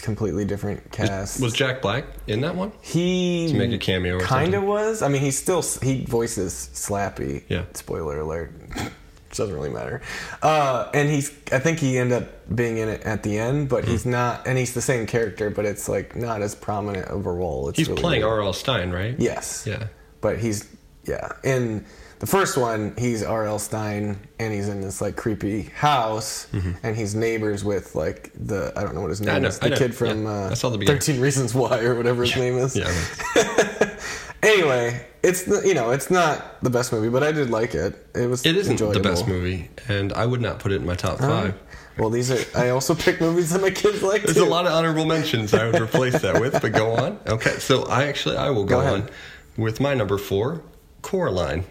completely 0.00 0.44
different 0.44 0.90
cast. 0.92 1.40
Was 1.40 1.52
Jack 1.52 1.82
Black 1.82 2.04
in 2.26 2.40
that 2.42 2.54
one? 2.54 2.72
he 2.82 3.48
To 3.48 3.54
make 3.58 3.72
a 3.72 3.78
cameo 3.78 4.20
kind 4.20 4.54
of 4.54 4.62
was. 4.64 5.02
I 5.02 5.08
mean, 5.08 5.22
he 5.22 5.30
still 5.30 5.62
he 5.82 6.04
voices 6.04 6.70
Slappy. 6.74 7.44
Yeah. 7.48 7.64
Spoiler 7.74 8.20
alert. 8.20 8.52
Doesn't 9.32 9.54
really 9.54 9.70
matter. 9.70 10.02
Uh, 10.42 10.90
and 10.92 11.08
he's 11.08 11.30
I 11.52 11.60
think 11.60 11.78
he 11.78 11.98
ended 11.98 12.22
up 12.24 12.54
being 12.56 12.78
in 12.78 12.88
it 12.88 13.02
at 13.02 13.22
the 13.22 13.38
end, 13.38 13.68
but 13.68 13.84
he's 13.84 14.02
Hmm. 14.02 14.10
not. 14.10 14.46
And 14.46 14.58
he's 14.58 14.74
the 14.74 14.80
same 14.82 15.06
character, 15.06 15.50
but 15.50 15.64
it's 15.64 15.88
like 15.88 16.16
not 16.16 16.42
as 16.42 16.54
prominent 16.56 17.06
of 17.06 17.26
a 17.26 17.32
role. 17.32 17.68
It's 17.68 17.78
He's 17.78 17.88
really 17.88 18.00
playing. 18.00 18.24
R.L. 18.24 18.52
Stine, 18.52 18.90
right? 18.90 19.14
Yes. 19.18 19.64
Yeah. 19.68 19.86
But 20.20 20.38
he's 20.38 20.68
yeah. 21.06 21.28
In 21.44 21.86
the 22.20 22.26
first 22.26 22.56
one, 22.56 22.94
he's 22.96 23.22
R.L. 23.24 23.58
Stine, 23.58 24.16
and 24.38 24.52
he's 24.54 24.68
in 24.68 24.80
this 24.80 25.00
like 25.00 25.16
creepy 25.16 25.62
house, 25.62 26.46
and 26.82 26.94
he's 26.96 27.14
neighbors 27.14 27.64
with 27.64 27.94
like 27.94 28.30
the 28.34 28.72
I 28.76 28.82
don't 28.84 28.94
know 28.94 29.00
what 29.00 29.10
his 29.10 29.20
name 29.20 29.30
Mm-hmm. 29.34 29.42
know, 29.42 29.48
is, 29.48 29.58
the 29.58 29.70
kid 29.70 29.94
from 29.94 30.24
yeah. 30.24 30.30
uh, 30.46 30.50
I 30.50 30.54
saw 30.54 30.68
the 30.70 30.78
beginning. 30.78 31.00
Thirteen 31.00 31.20
Reasons 31.20 31.54
Why 31.54 31.80
or 31.80 31.94
whatever 31.96 32.22
his 32.22 32.36
name 32.36 32.56
is. 32.58 32.76
Yeah. 32.76 32.90
Anyway, 34.42 35.04
it's 35.22 35.42
the, 35.42 35.60
you 35.68 35.74
know 35.74 35.90
it's 35.90 36.10
not 36.10 36.62
the 36.62 36.70
best 36.70 36.92
movie, 36.94 37.10
but 37.10 37.22
I 37.22 37.30
did 37.30 37.50
like 37.50 37.74
it. 37.74 38.06
It 38.14 38.26
was 38.26 38.46
It 38.46 38.56
isn't 38.56 38.72
enjoyable. 38.72 38.94
the 38.94 39.06
best 39.06 39.28
movie, 39.28 39.68
and 39.86 40.14
I 40.14 40.24
would 40.24 40.40
not 40.40 40.58
put 40.60 40.72
it 40.72 40.76
in 40.76 40.86
my 40.86 40.94
top 40.94 41.18
five. 41.18 41.44
right. 41.52 41.54
Well, 41.98 42.08
these 42.08 42.30
are. 42.30 42.58
I 42.58 42.70
also 42.70 42.94
pick 42.94 43.20
movies 43.20 43.50
that 43.50 43.60
my 43.60 43.68
kids 43.70 44.02
like. 44.02 44.22
There's 44.22 44.36
too. 44.38 44.44
a 44.44 44.46
lot 44.46 44.64
of 44.64 44.72
honorable 44.72 45.04
mentions 45.04 45.52
I 45.52 45.66
would 45.66 45.78
replace 45.78 46.18
that 46.22 46.40
with, 46.40 46.54
but 46.62 46.72
go 46.72 46.92
on. 46.96 47.20
Okay, 47.26 47.58
so 47.58 47.82
I 47.84 48.04
actually 48.06 48.38
I 48.38 48.48
will 48.48 48.64
go, 48.64 48.80
Go 48.80 48.86
on 48.94 49.10
with 49.58 49.78
my 49.78 49.92
number 49.92 50.16
four, 50.16 50.62
Coraline, 51.02 51.64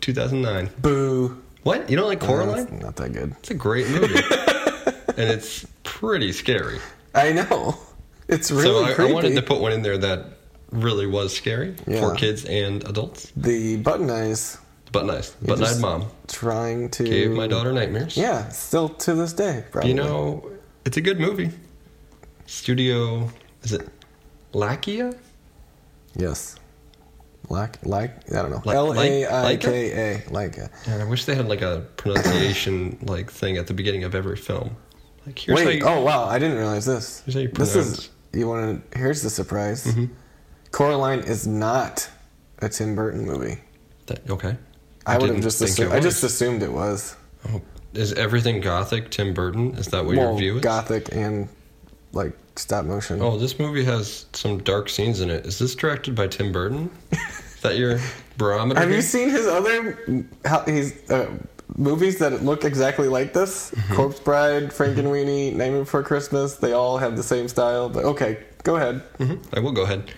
2009. 0.00 0.70
Boo. 0.80 1.40
What? 1.62 1.90
You 1.90 1.96
don't 1.96 2.06
like 2.08 2.20
Coraline? 2.20 2.78
not 2.80 2.96
that 2.96 3.12
good. 3.12 3.32
It's 3.40 3.50
a 3.50 3.54
great 3.54 3.88
movie, 3.88 4.14
and 5.08 5.30
it's 5.30 5.66
pretty 5.82 6.32
scary. 6.32 6.78
I 7.14 7.32
know. 7.32 7.76
It's 8.28 8.50
really 8.50 8.94
so 8.94 9.04
I, 9.04 9.08
I 9.08 9.12
wanted 9.12 9.34
to 9.34 9.42
put 9.42 9.60
one 9.60 9.72
in 9.72 9.82
there 9.82 9.98
that 9.98 10.24
really 10.70 11.06
was 11.06 11.34
scary 11.36 11.74
Yeah. 11.86 12.00
for 12.00 12.14
kids 12.14 12.44
and 12.44 12.82
adults. 12.88 13.32
the 13.36 13.76
button 13.78 14.08
eyes 14.08 14.56
Button 14.92 15.10
eyes. 15.10 15.36
You 15.42 15.48
but 15.48 15.58
nice 15.58 15.68
just 15.70 15.80
mom 15.80 16.06
trying 16.28 16.88
to 16.90 17.04
gave 17.04 17.30
my 17.32 17.46
daughter 17.46 17.72
nightmares. 17.72 18.16
Yeah, 18.16 18.48
still 18.50 18.88
to 18.88 19.14
this 19.14 19.32
day. 19.32 19.64
Probably. 19.70 19.90
You 19.90 19.96
know, 19.96 20.50
it's 20.84 20.96
a 20.96 21.00
good 21.00 21.18
movie. 21.20 21.50
Studio, 22.46 23.30
is 23.62 23.72
it 23.72 23.88
Lakia? 24.52 25.16
Yes. 26.16 26.56
Like, 27.50 27.84
like, 27.84 28.32
I 28.32 28.42
don't 28.42 28.50
know. 28.50 28.62
Like- 28.64 28.76
L 28.76 28.98
A 28.98 29.26
I 29.26 29.56
K 29.56 29.92
A, 29.92 30.30
like. 30.30 30.56
And 30.86 31.02
I 31.02 31.04
wish 31.04 31.24
they 31.24 31.34
had 31.34 31.48
like 31.48 31.62
a 31.62 31.84
pronunciation 31.96 32.98
like 33.02 33.30
thing 33.30 33.56
at 33.56 33.66
the 33.66 33.74
beginning 33.74 34.04
of 34.04 34.14
every 34.14 34.36
film. 34.36 34.76
Like 35.26 35.38
here's 35.38 35.56
Wait, 35.56 35.82
how 35.82 35.90
you, 35.90 35.98
oh 35.98 36.02
wow, 36.02 36.24
I 36.24 36.38
didn't 36.38 36.56
realize 36.56 36.86
this. 36.86 37.22
Here's 37.26 37.34
how 37.34 37.40
you 37.40 37.48
This 37.48 37.74
is 37.74 38.08
you 38.32 38.48
want 38.48 38.92
to? 38.92 38.98
Here's 38.98 39.22
the 39.22 39.30
surprise. 39.30 39.84
Mm-hmm. 39.84 40.06
Coraline 40.70 41.20
is 41.20 41.46
not 41.46 42.08
a 42.60 42.68
Tim 42.68 42.94
Burton 42.94 43.26
movie. 43.26 43.58
that, 44.06 44.30
okay. 44.30 44.56
I, 45.06 45.18
would 45.18 45.30
have 45.30 45.42
just 45.42 45.60
assumed. 45.60 45.92
it 45.92 45.96
I 45.96 46.00
just 46.00 46.22
was. 46.22 46.32
assumed 46.32 46.62
it 46.62 46.70
was. 46.70 47.16
Oh, 47.48 47.60
is 47.94 48.12
everything 48.12 48.60
gothic 48.60 49.10
Tim 49.10 49.34
Burton? 49.34 49.74
Is 49.74 49.88
that 49.88 50.04
what 50.04 50.14
your 50.14 50.26
well, 50.26 50.36
view 50.36 50.56
is? 50.56 50.62
gothic 50.62 51.08
and 51.12 51.48
like 52.12 52.32
stop 52.56 52.84
motion. 52.84 53.20
Oh, 53.20 53.36
this 53.36 53.58
movie 53.58 53.84
has 53.84 54.26
some 54.32 54.62
dark 54.62 54.88
scenes 54.88 55.20
in 55.20 55.30
it. 55.30 55.46
Is 55.46 55.58
this 55.58 55.74
directed 55.74 56.14
by 56.14 56.28
Tim 56.28 56.52
Burton? 56.52 56.90
is 57.60 57.64
that 57.64 57.76
your 57.76 58.00
barometer? 58.38 58.80
Have 58.80 58.90
you 58.90 59.02
seen 59.02 59.28
his 59.28 59.46
other 59.46 60.26
how, 60.46 60.62
he's, 60.64 61.10
uh, 61.10 61.30
movies 61.76 62.16
that 62.18 62.42
look 62.42 62.64
exactly 62.64 63.06
like 63.06 63.34
this? 63.34 63.70
Mm-hmm. 63.72 63.94
Corpse 63.96 64.18
Bride, 64.18 64.70
Frankenweenie, 64.70 65.52
Nightmare 65.54 65.80
Before 65.80 66.02
Christmas. 66.02 66.54
They 66.56 66.72
all 66.72 66.96
have 66.96 67.18
the 67.18 67.22
same 67.22 67.48
style. 67.48 67.90
But 67.90 68.06
okay, 68.06 68.38
go 68.62 68.76
ahead. 68.76 69.02
Mhm, 69.18 69.44
I 69.54 69.60
will 69.60 69.72
go 69.72 69.82
ahead. 69.82 70.10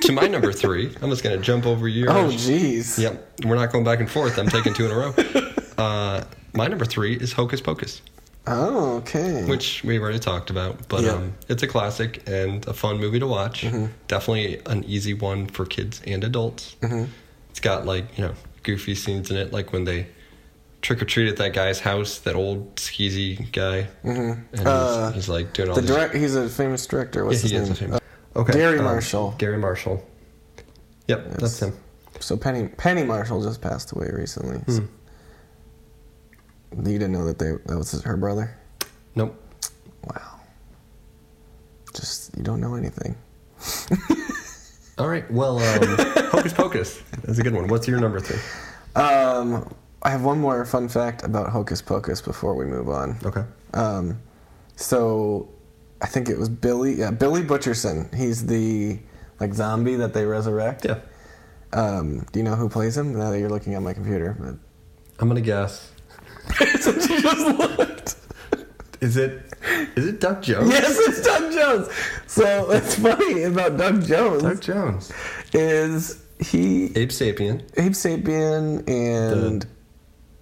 to 0.00 0.12
my 0.12 0.26
number 0.26 0.52
three, 0.52 0.92
I'm 1.00 1.08
just 1.08 1.22
going 1.22 1.36
to 1.38 1.42
jump 1.42 1.66
over 1.66 1.86
yours. 1.86 2.10
Oh, 2.10 2.26
jeez. 2.30 2.98
Yep, 2.98 3.44
we're 3.44 3.54
not 3.54 3.70
going 3.70 3.84
back 3.84 4.00
and 4.00 4.10
forth. 4.10 4.36
I'm 4.36 4.48
taking 4.48 4.74
two 4.74 4.86
in 4.86 4.90
a 4.90 4.96
row. 4.96 5.14
Uh, 5.78 6.22
my 6.52 6.68
number 6.68 6.84
three 6.84 7.14
is 7.16 7.32
Hocus 7.32 7.60
Pocus, 7.62 8.02
Oh, 8.46 8.96
okay. 8.96 9.44
which 9.44 9.84
we've 9.84 10.02
already 10.02 10.18
talked 10.18 10.50
about, 10.50 10.88
but 10.88 11.02
Yeah. 11.04 11.12
um, 11.12 11.34
it's 11.48 11.62
a 11.62 11.66
classic 11.68 12.22
and 12.28 12.66
a 12.66 12.72
fun 12.72 12.98
movie 12.98 13.20
to 13.20 13.26
watch. 13.26 13.62
Mm-hmm. 13.62 13.86
Definitely 14.08 14.60
an 14.66 14.82
easy 14.84 15.14
one 15.14 15.46
for 15.46 15.64
kids 15.64 16.02
and 16.06 16.24
adults. 16.24 16.74
Mm-hmm. 16.82 17.04
It's 17.50 17.60
got 17.60 17.86
like 17.86 18.18
you 18.18 18.24
know 18.24 18.34
goofy 18.64 18.94
scenes 18.96 19.30
in 19.30 19.36
it, 19.36 19.52
like 19.52 19.72
when 19.72 19.84
they 19.84 20.08
trick 20.80 21.00
or 21.00 21.04
treat 21.04 21.28
at 21.28 21.36
that 21.36 21.52
guy's 21.52 21.78
house, 21.78 22.18
that 22.20 22.34
old 22.34 22.74
skeezy 22.74 23.52
guy, 23.52 23.86
and 24.02 24.44
he's, 24.50 24.66
Uh, 24.66 25.12
he's 25.14 25.28
like 25.28 25.52
doing 25.52 25.68
all 25.68 25.76
the 25.76 25.80
these. 25.82 25.90
direct. 25.90 26.14
He's 26.14 26.34
a 26.34 26.48
famous 26.48 26.84
director. 26.86 27.20
yeah, 27.20 27.26
What's 27.26 27.42
he 27.42 27.54
his 27.54 27.68
is 27.70 27.80
name? 27.80 27.92
Uh, 27.94 27.98
okay, 28.34 28.54
Garry 28.54 28.78
um, 28.78 28.84
Marshall. 28.86 29.34
Garry 29.38 29.58
Marshall. 29.58 30.04
Yep, 31.06 31.26
Yes. 31.30 31.40
that's 31.40 31.60
him. 31.62 31.74
So 32.18 32.36
Penny 32.36 32.66
Penny 32.76 33.04
Marshall 33.04 33.40
just 33.44 33.60
passed 33.60 33.92
away 33.92 34.08
recently. 34.12 34.58
Hmm. 34.58 34.86
You 36.76 36.98
didn't 36.98 37.12
know 37.12 37.24
that 37.26 37.38
they 37.38 37.52
that 37.66 37.76
was 37.76 38.00
her 38.02 38.16
brother? 38.16 38.56
Nope. 39.14 39.34
Wow. 40.04 40.40
Just 41.94 42.36
you 42.36 42.42
don't 42.42 42.60
know 42.60 42.74
anything. 42.74 43.16
All 44.98 45.08
right. 45.08 45.30
Well, 45.30 45.58
um, 45.58 45.96
Hocus 46.30 46.52
Pocus. 46.52 47.02
That's 47.22 47.38
a 47.38 47.42
good 47.42 47.54
one. 47.54 47.68
What's 47.68 47.86
your 47.88 48.00
number 48.00 48.20
three? 48.20 48.38
Um, 48.94 49.74
I 50.02 50.10
have 50.10 50.22
one 50.22 50.38
more 50.38 50.64
fun 50.64 50.88
fact 50.88 51.24
about 51.24 51.50
Hocus 51.50 51.80
Pocus 51.80 52.20
before 52.20 52.54
we 52.54 52.64
move 52.64 52.88
on. 52.88 53.16
Okay. 53.24 53.44
Um, 53.74 54.20
so 54.76 55.48
I 56.00 56.06
think 56.06 56.28
it 56.28 56.38
was 56.38 56.48
Billy. 56.48 56.94
Yeah, 56.94 57.10
Billy 57.10 57.42
Butcherson. 57.42 58.12
He's 58.14 58.46
the 58.46 58.98
like 59.40 59.54
zombie 59.54 59.96
that 59.96 60.12
they 60.12 60.24
resurrect. 60.24 60.84
Yeah. 60.84 61.00
Um, 61.72 62.26
do 62.32 62.38
you 62.38 62.44
know 62.44 62.54
who 62.54 62.68
plays 62.68 62.96
him? 62.96 63.14
Now 63.14 63.30
that 63.30 63.38
you're 63.38 63.48
looking 63.48 63.74
at 63.74 63.82
my 63.82 63.94
computer, 63.94 64.36
but 64.38 64.54
I'm 65.18 65.28
gonna 65.28 65.40
guess. 65.40 65.90
Since 66.80 67.08
you 67.08 67.20
just 67.22 67.58
looked. 67.58 68.16
Is 69.00 69.16
it? 69.16 69.42
Is 69.96 70.06
it 70.06 70.20
Doug 70.20 70.42
Jones? 70.42 70.70
Yes, 70.70 70.96
it's 70.98 71.22
Doug 71.22 71.52
Jones. 71.52 71.88
So 72.26 72.66
what's 72.68 72.94
funny 72.96 73.42
about 73.44 73.76
Doug 73.76 74.04
Jones 74.04 74.42
Doug 74.42 74.60
Jones. 74.60 75.12
is 75.52 76.22
he 76.40 76.86
Abe 76.96 77.10
Sapien. 77.10 77.62
Abe 77.76 77.92
Sapien 77.92 78.88
and 78.88 79.66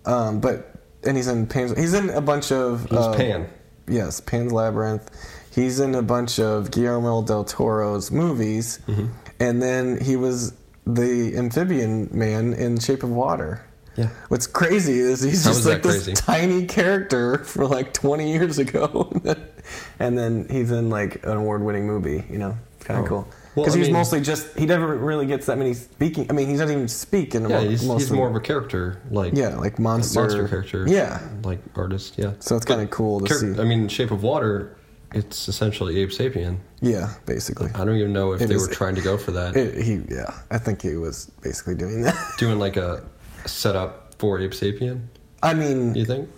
um, 0.06 0.40
but 0.40 0.74
and 1.04 1.16
he's 1.16 1.28
in 1.28 1.46
Pan's. 1.46 1.76
He's 1.78 1.94
in 1.94 2.10
a 2.10 2.20
bunch 2.20 2.52
of. 2.52 2.82
He's 2.88 2.98
uh, 2.98 3.14
Pan. 3.14 3.48
Yes, 3.88 4.20
Pan's 4.20 4.52
Labyrinth. 4.52 5.10
He's 5.52 5.80
in 5.80 5.94
a 5.94 6.02
bunch 6.02 6.38
of 6.38 6.70
Guillermo 6.70 7.22
del 7.22 7.44
Toro's 7.44 8.10
movies, 8.10 8.78
Mm-hmm. 8.86 9.06
and 9.40 9.60
then 9.62 10.00
he 10.02 10.16
was 10.16 10.54
the 10.86 11.34
amphibian 11.36 12.08
man 12.12 12.52
in 12.54 12.78
Shape 12.78 13.02
of 13.02 13.10
Water. 13.10 13.64
Yeah. 13.96 14.08
What's 14.28 14.46
crazy 14.46 14.98
is 14.98 15.20
he's 15.22 15.44
How 15.44 15.50
just 15.52 15.66
like 15.66 15.82
this 15.82 16.04
crazy? 16.04 16.12
tiny 16.14 16.66
character 16.66 17.38
for 17.44 17.66
like 17.66 17.92
20 17.92 18.30
years 18.32 18.58
ago, 18.58 19.12
and 19.98 20.16
then 20.16 20.46
he's 20.48 20.70
in 20.70 20.90
like 20.90 21.24
an 21.26 21.36
award-winning 21.36 21.86
movie. 21.86 22.24
You 22.30 22.38
know, 22.38 22.58
it's 22.76 22.86
kind 22.86 23.00
of 23.00 23.06
Oh. 23.06 23.08
cool. 23.08 23.28
Because 23.56 23.74
I 23.74 23.78
he 23.78 23.80
was 23.80 23.88
mean- 23.88 23.94
mostly 23.94 24.20
just 24.20 24.56
he 24.56 24.64
never 24.64 24.96
really 24.96 25.26
gets 25.26 25.46
that 25.46 25.58
many 25.58 25.74
speaking. 25.74 26.26
I 26.30 26.32
mean, 26.34 26.48
he 26.48 26.52
doesn't 26.56 26.70
even 26.74 26.86
speak 26.88 27.34
in 27.34 27.42
the 27.42 27.48
Yeah, 27.48 27.60
he's, 27.62 27.80
he's 27.82 28.10
more 28.12 28.28
of 28.28 28.36
a 28.36 28.40
character, 28.40 29.00
like 29.10 29.34
yeah, 29.34 29.56
like 29.56 29.78
monster 29.80 30.20
monster 30.20 30.46
character. 30.48 30.86
Yeah, 30.88 31.20
like 31.42 31.58
artist. 31.74 32.14
Yeah. 32.16 32.34
so 32.38 32.54
it's 32.56 32.64
kind 32.64 32.80
of 32.80 32.90
cool 32.90 33.18
to 33.20 33.26
Char- 33.26 33.38
see. 33.38 33.60
I 33.60 33.64
mean, 33.64 33.88
Shape 33.88 34.12
of 34.12 34.22
Water. 34.22 34.76
It's 35.12 35.48
essentially 35.48 35.98
Abe 36.00 36.10
Sapien. 36.10 36.58
yeah, 36.80 37.14
basically. 37.26 37.68
I 37.74 37.84
don't 37.84 37.96
even 37.96 38.12
know 38.12 38.30
if 38.32 38.40
It 38.42 38.46
they 38.48 38.56
were 38.56 38.68
trying 38.68 38.94
to 38.94 39.00
go 39.02 39.18
for 39.18 39.32
that, 39.32 39.56
It, 39.56 39.82
he, 39.82 39.94
yeah, 40.08 40.32
I 40.52 40.58
think 40.58 40.82
he 40.82 40.94
was 40.94 41.26
basically 41.42 41.74
doing 41.74 42.02
that. 42.02 42.14
doing 42.38 42.60
like 42.60 42.76
a 42.76 43.02
setup 43.46 44.14
for 44.18 44.38
Abe 44.40 44.50
Sapien. 44.52 45.02
I 45.42 45.54
mean, 45.54 45.94
You 45.94 46.04
think? 46.04 46.28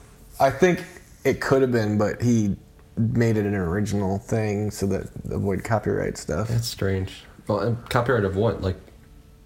I 0.41 0.51
think 0.51 0.85
it 1.25 1.41
could 1.41 1.63
have 1.63 1.73
been, 1.73 1.99
but 1.99 2.21
he 2.23 2.57
made 2.97 3.37
it 3.37 3.47
an 3.47 3.55
original 3.55 4.19
thing 4.19 4.71
so 4.71 4.87
that 4.87 5.09
avoid 5.31 5.65
copyright 5.65 6.17
stuff. 6.19 6.49
That's 6.49 6.67
strange. 6.69 7.25
Well, 7.49 7.61
and 7.61 7.91
copyright 7.91 8.25
of 8.25 8.37
what? 8.37 8.61
Like 8.63 8.77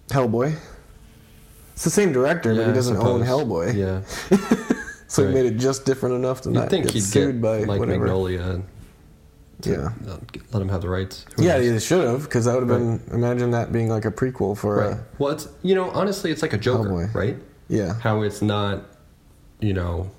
Hellboy. 0.09 0.55
It's 1.73 1.83
the 1.83 1.89
same 1.89 2.11
director, 2.11 2.55
but 2.55 2.67
he 2.67 2.73
doesn't 2.73 2.97
own. 2.97 3.21
Hellboy. 3.21 3.73
Yeah. 3.75 4.01
So 5.09 5.23
Right. 5.23 5.29
he 5.29 5.35
made 5.41 5.53
it 5.53 5.57
just 5.57 5.85
different 5.85 6.15
enough 6.15 6.41
to 6.41 6.49
You'd 6.49 6.55
not 6.55 6.69
think 6.69 6.83
get 6.87 6.95
he'd 6.95 6.99
sued 7.01 7.35
get 7.35 7.41
by 7.41 7.59
like 7.63 7.79
whatever. 7.79 7.99
Magnolia. 7.99 8.61
Yeah. 9.63 9.89
uh, 10.07 10.17
let 10.53 10.61
him 10.61 10.69
have 10.69 10.81
the 10.81 10.89
rights. 10.89 11.25
Who 11.35 11.43
Yeah, 11.43 11.57
knows? 11.57 11.69
they 11.71 11.79
should 11.79 12.05
have, 12.07 12.23
because 12.23 12.45
that 12.45 12.53
would 12.59 12.69
have 12.69 12.79
been. 12.79 13.01
Imagine 13.11 13.51
that 13.51 13.71
being 13.71 13.89
like 13.89 14.05
a 14.05 14.11
prequel 14.11 14.55
for 14.57 14.77
Right. 14.77 14.93
a. 14.93 14.99
Well, 15.17 15.31
it's 15.33 15.47
you 15.63 15.73
know 15.75 15.89
honestly, 15.91 16.31
it's 16.31 16.41
like 16.41 16.53
a 16.53 16.57
Joker, 16.57 16.89
Hellboy. 16.89 17.13
right? 17.15 17.37
Yeah. 17.67 17.95
How 17.99 18.21
it's 18.21 18.41
not, 18.41 18.83
you 19.59 19.73
know, 19.73 20.09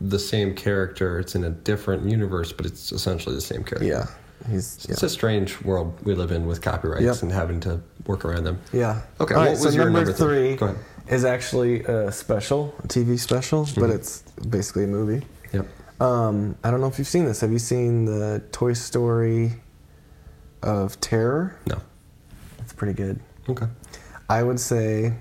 the 0.00 0.18
same 0.18 0.54
character. 0.54 1.18
It's 1.18 1.34
in 1.34 1.44
a 1.44 1.50
different 1.50 2.04
universe, 2.08 2.52
but 2.52 2.66
it's 2.66 2.92
essentially 2.92 3.34
the 3.34 3.40
same 3.40 3.64
character. 3.64 3.86
Yeah. 3.88 4.06
He's. 4.50 4.84
Yeah. 4.86 4.92
It's 4.92 5.02
a 5.02 5.08
strange 5.08 5.60
world 5.62 5.94
we 6.04 6.14
live 6.14 6.30
in 6.32 6.46
with 6.46 6.60
copyrights 6.60 7.02
Yep. 7.04 7.22
and 7.22 7.32
having 7.32 7.60
to 7.60 7.80
work 8.06 8.24
around 8.24 8.44
them. 8.44 8.58
Yeah. 8.72 9.00
Okay, 9.20 9.34
All 9.34 9.40
what 9.40 9.46
right, 9.46 9.50
was 9.52 9.62
so 9.62 9.70
your 9.70 9.88
number, 9.90 10.12
three 10.12 10.48
three? 10.50 10.56
Go 10.56 10.66
ahead. 10.66 10.78
is 11.08 11.24
actually 11.24 11.82
a 11.84 12.12
special, 12.12 12.74
a 12.84 12.88
TV 12.88 13.16
special, 13.18 13.66
but 13.76 13.90
Mhm. 13.90 13.94
it's 13.94 14.22
basically 14.48 14.84
a 14.84 14.88
movie. 14.88 15.26
Yep. 15.52 15.66
Um, 16.02 16.56
I 16.64 16.70
don't 16.70 16.80
know 16.80 16.88
if 16.88 16.98
you've 16.98 17.06
seen 17.08 17.24
this. 17.26 17.40
Have 17.42 17.52
you 17.52 17.58
seen 17.58 18.04
the 18.06 18.42
Toy 18.52 18.72
Story 18.72 19.52
of 20.62 21.00
Terror? 21.00 21.56
No. 21.66 21.80
It's 22.58 22.72
pretty 22.72 22.94
good. 22.94 23.20
Okay. 23.48 23.66
I 24.28 24.42
would 24.42 24.58
say 24.58 25.14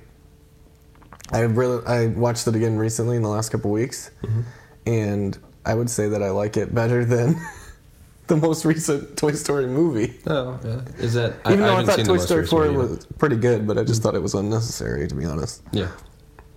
I 1.31 1.41
really 1.41 1.85
I 1.85 2.07
watched 2.07 2.47
it 2.47 2.55
again 2.55 2.77
recently 2.77 3.15
in 3.15 3.21
the 3.23 3.29
last 3.29 3.49
couple 3.49 3.71
weeks, 3.71 4.11
Mhm. 4.23 4.43
and 4.85 5.37
I 5.65 5.73
would 5.75 5.89
say 5.89 6.09
that 6.09 6.23
I 6.23 6.31
like 6.31 6.57
it 6.57 6.73
better 6.73 7.05
than 7.05 7.39
the 8.27 8.37
most 8.37 8.65
recent 8.65 9.17
Toy 9.17 9.33
Story 9.33 9.67
movie. 9.67 10.19
Oh, 10.27 10.59
yeah. 10.63 10.81
Is 10.97 11.13
that? 11.13 11.35
Even 11.45 11.59
though 11.59 11.65
I 11.65 11.69
haven't 11.81 11.85
thought 11.87 12.05
Toy 12.05 12.17
Story 12.17 12.41
recent 12.41 12.49
4 12.49 12.59
one 12.61 12.69
either. 12.69 12.95
was 12.95 13.05
pretty 13.19 13.35
good, 13.37 13.67
but 13.67 13.77
I 13.77 13.83
just 13.83 14.01
thought 14.01 14.15
it 14.15 14.21
was 14.23 14.33
unnecessary 14.33 15.07
to 15.07 15.15
be 15.15 15.25
honest. 15.25 15.61
Yeah. 15.71 15.89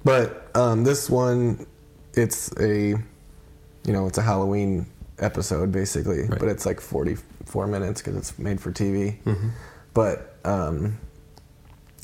But 0.05 0.51
um, 0.57 0.85
this 0.85 1.09
one, 1.11 1.67
it's 2.15 2.51
a, 2.61 2.95
you 3.87 3.93
know, 3.93 4.07
it's 4.07 4.19
a 4.19 4.23
Halloween 4.23 4.87
episode 5.19 5.71
basically, 5.73 6.23
Right. 6.23 6.39
but 6.41 6.49
it's 6.49 6.67
like 6.67 6.81
44 6.81 7.67
minutes 7.67 8.01
because 8.03 8.17
it's 8.17 8.39
made 8.39 8.61
for 8.61 8.73
TV. 8.73 9.19
Mhm. 9.25 9.51
But 9.93 10.37
um, 10.45 10.99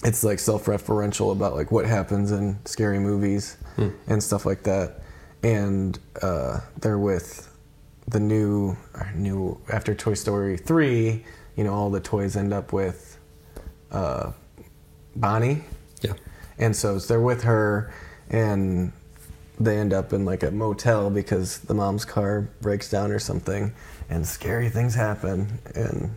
it's 0.04 0.22
like 0.24 0.38
self-referential 0.38 1.32
about 1.32 1.54
like 1.56 1.70
what 1.72 1.86
happens 1.86 2.30
in 2.32 2.58
scary 2.64 2.98
movies 2.98 3.56
Hmm. 3.76 3.88
and 4.06 4.22
stuff 4.22 4.46
like 4.46 4.62
that. 4.64 5.02
And 5.42 5.98
uh, 6.22 6.60
they're 6.80 6.98
with 6.98 7.48
the 8.08 8.20
new, 8.20 8.76
new 9.14 9.58
after 9.72 9.94
Toy 9.94 10.14
Story 10.14 10.56
3. 10.56 11.24
You 11.56 11.64
know, 11.64 11.72
all 11.74 11.90
the 11.90 12.00
toys 12.00 12.36
end 12.36 12.52
up 12.54 12.72
with 12.72 13.18
uh, 13.90 14.32
Bonnie. 15.16 15.64
Yeah. 16.02 16.12
And 16.58 16.74
so 16.76 16.98
they're 16.98 17.20
with 17.20 17.42
her, 17.42 17.90
and 18.30 18.92
they 19.60 19.76
end 19.78 19.92
up 19.92 20.12
in 20.12 20.24
like 20.24 20.42
a 20.42 20.50
motel 20.50 21.10
because 21.10 21.58
the 21.58 21.74
mom's 21.74 22.04
car 22.04 22.48
breaks 22.60 22.90
down 22.90 23.12
or 23.12 23.18
something, 23.18 23.72
and 24.08 24.26
scary 24.26 24.68
things 24.70 24.94
happen. 24.94 25.60
And 25.74 26.10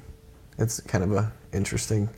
it's 0.58 0.80
kind 0.82 1.04
of 1.04 1.12
a 1.12 1.32
interesting 1.52 2.10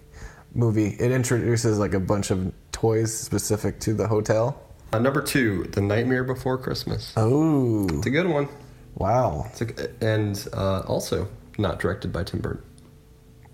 movie. 0.53 0.95
It 0.99 1.11
introduces 1.11 1.79
like 1.79 1.93
a 1.93 1.99
bunch 1.99 2.31
of 2.31 2.53
toys 2.71 3.17
specific 3.17 3.79
to 3.81 3.93
the 3.93 4.07
hotel. 4.07 4.61
Uh, 4.93 4.99
number 4.99 5.21
two, 5.21 5.63
The 5.71 5.81
Nightmare 5.81 6.23
Before 6.23 6.57
Christmas. 6.57 7.11
Oh, 7.17 7.87
It's 7.97 8.05
a 8.05 8.09
good 8.11 8.27
one. 8.27 8.47
wow! 8.95 9.47
It's 9.51 9.61
a, 9.61 9.89
and 10.03 10.47
uh, 10.53 10.81
also 10.81 11.27
not 11.57 11.79
directed 11.79 12.13
by 12.13 12.23
Tim 12.23 12.39
Burton. 12.39 12.63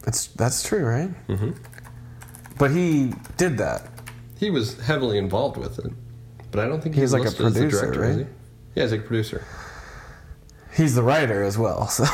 That's 0.04 0.28
that's 0.28 0.62
true, 0.64 0.84
right? 0.86 1.10
hmm 1.28 1.52
But 2.58 2.72
he 2.72 3.14
did 3.38 3.58
that. 3.60 3.88
He 4.38 4.50
was 4.50 4.80
heavily 4.82 5.18
involved 5.18 5.58
with 5.58 5.80
it, 5.80 5.94
but 6.52 6.60
I 6.64 6.68
don't 6.68 6.82
think 6.82 6.96
He's 6.96 7.04
he's 7.06 7.14
like 7.14 7.22
a 7.22 7.26
listed 7.26 7.46
as 7.48 7.54
the 7.54 7.60
producer, 7.62 7.82
director, 7.86 8.04
is 8.04 8.18
right? 8.18 8.26
he? 8.26 8.32
Yeah, 8.80 8.84
he's 8.84 8.92
like 8.92 9.02
a 9.02 9.04
producer. 9.08 9.46
He's 10.74 10.96
the 10.96 11.04
writer 11.04 11.44
as 11.44 11.58
well. 11.58 11.88
So 11.88 12.06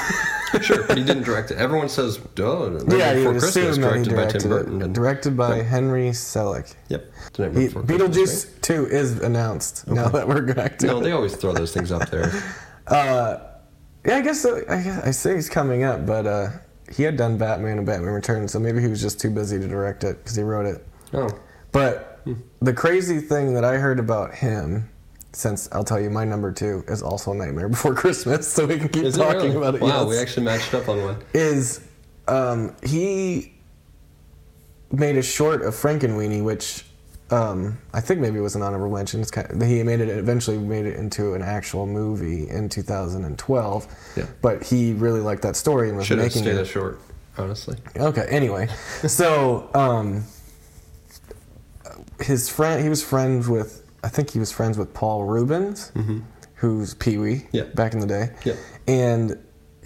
Sure, 0.62 0.84
but 0.88 0.98
he 0.98 1.04
didn't 1.04 1.24
direct 1.32 1.52
it. 1.52 1.58
Everyone 1.58 1.90
says, 1.90 2.20
"Oh, 2.40 2.70
Nightmare 2.70 2.98
yeah, 2.98 3.14
you 3.14 3.26
would 3.28 3.40
Christmas," 3.40 3.56
assume 3.78 3.82
that 3.82 3.96
he 3.98 4.04
directed 4.04 4.34
by 4.34 4.40
Tim 4.40 4.50
Burton. 4.50 4.82
And, 4.82 4.96
Directed 4.96 5.36
by 5.38 5.50
Right. 5.52 5.66
Henry 5.66 6.10
Selick. 6.12 6.74
Yep, 6.88 7.06
He, 7.36 7.44
Christmas, 7.44 7.74
Beetlejuice 7.86 8.62
2 8.62 8.86
is 8.88 9.20
announced 9.20 9.88
now 9.88 10.06
Okay. 10.06 10.20
that 10.20 10.28
we're 10.30 10.54
back 10.54 10.80
to 10.80 10.88
No, 10.88 11.00
it. 11.00 11.04
they 11.04 11.12
always 11.12 11.36
throw 11.36 11.52
those 11.54 11.74
things 11.74 11.92
up 11.92 12.10
there. 12.10 12.32
Uh, 12.88 13.40
yeah, 14.06 14.16
I 14.16 14.22
guess, 14.22 14.46
uh, 14.46 14.62
I 14.70 14.82
guess 14.82 15.04
I 15.06 15.12
say 15.12 15.36
he's 15.36 15.50
coming 15.50 15.84
up, 15.84 16.06
but 16.06 16.26
uh, 16.26 16.48
he 16.90 17.04
had 17.04 17.18
done 17.18 17.38
Batman 17.38 17.78
and 17.80 17.86
Batman 17.86 18.14
Returns, 18.14 18.54
so 18.54 18.60
maybe 18.62 18.80
he 18.80 18.88
was 18.88 19.02
just 19.02 19.20
too 19.20 19.30
busy 19.30 19.60
to 19.60 19.68
direct 19.68 20.06
it 20.06 20.18
because 20.24 20.38
he 20.38 20.42
wrote 20.44 20.66
it. 20.66 20.88
Oh, 21.14 21.28
But. 21.74 22.07
The 22.62 22.74
crazy 22.74 23.20
thing 23.20 23.54
that 23.54 23.64
I 23.64 23.78
heard 23.78 24.00
about 24.00 24.34
him, 24.36 24.90
since 25.34 25.70
I'll 25.72 25.84
tell 25.84 26.00
you 26.00 26.10
my 26.10 26.26
number 26.26 26.52
two 26.52 26.84
is 26.88 27.02
also 27.02 27.34
Nightmare 27.34 27.70
Before 27.70 27.94
Christmas, 27.94 28.48
so 28.48 28.66
we 28.66 28.78
can 28.78 28.90
keep 28.90 29.04
is 29.04 29.16
it 29.16 29.20
talking 29.20 29.54
really? 29.54 29.58
about 29.58 29.76
it. 29.76 29.82
Wow, 29.82 30.02
yes. 30.02 30.10
we 30.10 30.18
actually 30.18 30.46
matched 30.46 30.74
up 30.74 30.88
on 30.90 31.02
one. 31.04 31.18
is 31.34 31.82
um, 32.28 32.76
he 32.84 33.54
made 34.92 35.18
a 35.18 35.22
short 35.22 35.62
of 35.64 35.74
Frankenweenie, 35.74 36.44
which 36.44 36.86
um, 37.30 37.78
I 37.94 38.00
think 38.02 38.22
maybe 38.22 38.40
was 38.40 38.56
an 38.56 38.62
honorable 38.62 38.96
mention. 38.96 39.22
It's 39.22 39.32
kind 39.32 39.50
of, 39.50 39.68
he 39.68 39.84
made 39.84 40.00
it 40.00 40.10
eventually 40.10 40.58
made 40.58 40.86
it 40.86 40.96
into 40.98 41.34
an 41.34 41.42
actual 41.42 41.86
movie 41.86 42.50
in 42.50 42.70
2012. 42.70 43.88
Yeah. 44.16 44.26
But 44.42 44.64
he 44.64 44.94
really 44.94 45.20
liked 45.20 45.42
that 45.42 45.56
story 45.56 45.90
and 45.90 45.98
was 45.98 46.08
Should 46.08 46.20
have 46.20 46.28
making 46.28 46.44
stayed 46.44 46.58
it. 46.58 46.66
short, 46.66 47.00
honestly. 47.38 47.78
Okay. 47.98 48.26
Anyway, 48.30 48.68
so 49.08 49.70
um, 49.74 50.24
his 52.20 52.50
friend, 52.50 52.82
he 52.84 52.90
was 52.90 53.04
friends 53.04 53.48
with. 53.48 53.84
I 54.04 54.10
think 54.10 54.30
he 54.32 54.40
was 54.40 54.52
friends 54.52 54.78
with 54.78 54.94
Paul 54.94 55.26
Reubens, 55.26 55.92
Mm-hmm. 55.96 56.20
who's 56.56 56.94
Pee 56.94 57.18
Wee 57.18 57.48
Yeah. 57.52 57.64
back 57.76 57.94
in 57.94 58.00
the 58.00 58.08
day. 58.08 58.30
Yeah. 58.46 58.54
And 58.88 59.38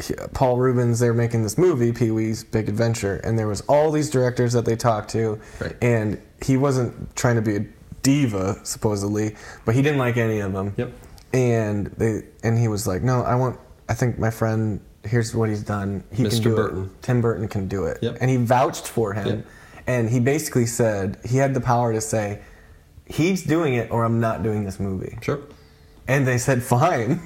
he, 0.01 0.13
Paul 0.33 0.57
Reubens, 0.57 0.99
they 0.99 1.07
were 1.07 1.13
making 1.15 1.43
this 1.43 1.57
movie, 1.57 1.91
Pee 1.91 2.11
Wee's 2.11 2.43
Big 2.43 2.69
Adventure, 2.69 3.15
and 3.23 3.39
there 3.39 3.47
was 3.47 3.61
all 3.61 3.89
these 3.91 4.09
directors 4.09 4.53
that 4.53 4.65
they 4.65 4.75
talked 4.75 5.09
to, 5.11 5.39
Right. 5.59 5.75
and 5.81 6.21
he 6.43 6.57
wasn't 6.57 7.15
trying 7.15 7.35
to 7.37 7.41
be 7.41 7.55
a 7.55 7.65
diva 8.03 8.59
supposedly, 8.63 9.35
but 9.65 9.75
he 9.75 9.81
didn't 9.81 9.99
like 9.99 10.17
any 10.17 10.39
of 10.39 10.53
them. 10.53 10.73
Yep. 10.77 10.91
And 11.33 11.87
they 11.97 12.23
and 12.43 12.57
he 12.57 12.67
was 12.67 12.85
like, 12.87 13.01
no, 13.03 13.21
I 13.23 13.35
want. 13.35 13.57
I 13.87 13.93
think 13.93 14.19
my 14.19 14.29
friend 14.31 14.81
here's 15.03 15.33
what 15.33 15.49
he's 15.49 15.63
done. 15.63 16.03
He 16.11 16.17
can 16.23 16.25
Mr. 16.27 16.43
do 16.43 16.55
Burton. 16.55 16.83
it. 16.85 17.01
Tim 17.01 17.21
Burton 17.21 17.47
can 17.47 17.67
do 17.67 17.85
it. 17.85 17.97
Yep. 18.01 18.17
And 18.21 18.29
he 18.29 18.37
vouched 18.37 18.87
for 18.87 19.13
him. 19.13 19.27
Yep. 19.27 19.45
And 19.87 20.09
he 20.09 20.19
basically 20.19 20.65
said 20.65 21.17
he 21.25 21.37
had 21.37 21.53
the 21.53 21.61
power 21.61 21.93
to 21.93 22.01
say, 22.01 22.41
he's 23.05 23.43
doing 23.43 23.73
it 23.75 23.91
or 23.91 24.03
I'm 24.03 24.19
not 24.19 24.43
doing 24.43 24.63
this 24.63 24.79
movie. 24.79 25.17
Sure. 25.21 25.39
And 26.07 26.27
they 26.27 26.37
said, 26.37 26.63
fine. 26.63 27.21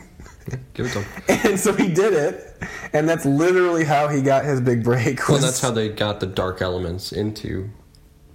Give 0.73 0.85
it 0.85 0.91
to 0.93 1.01
him. 1.01 1.11
And 1.51 1.59
so 1.59 1.73
he 1.73 1.87
did 1.87 2.13
it. 2.13 2.61
And 2.93 3.07
that's 3.09 3.25
literally 3.25 3.83
how 3.83 4.07
he 4.07 4.21
got 4.21 4.45
his 4.45 4.61
big 4.61 4.83
break. 4.83 5.27
Well, 5.27 5.39
that's 5.39 5.61
how 5.61 5.71
they 5.71 5.89
got 5.89 6.19
the 6.19 6.27
dark 6.27 6.61
elements 6.61 7.11
into 7.11 7.69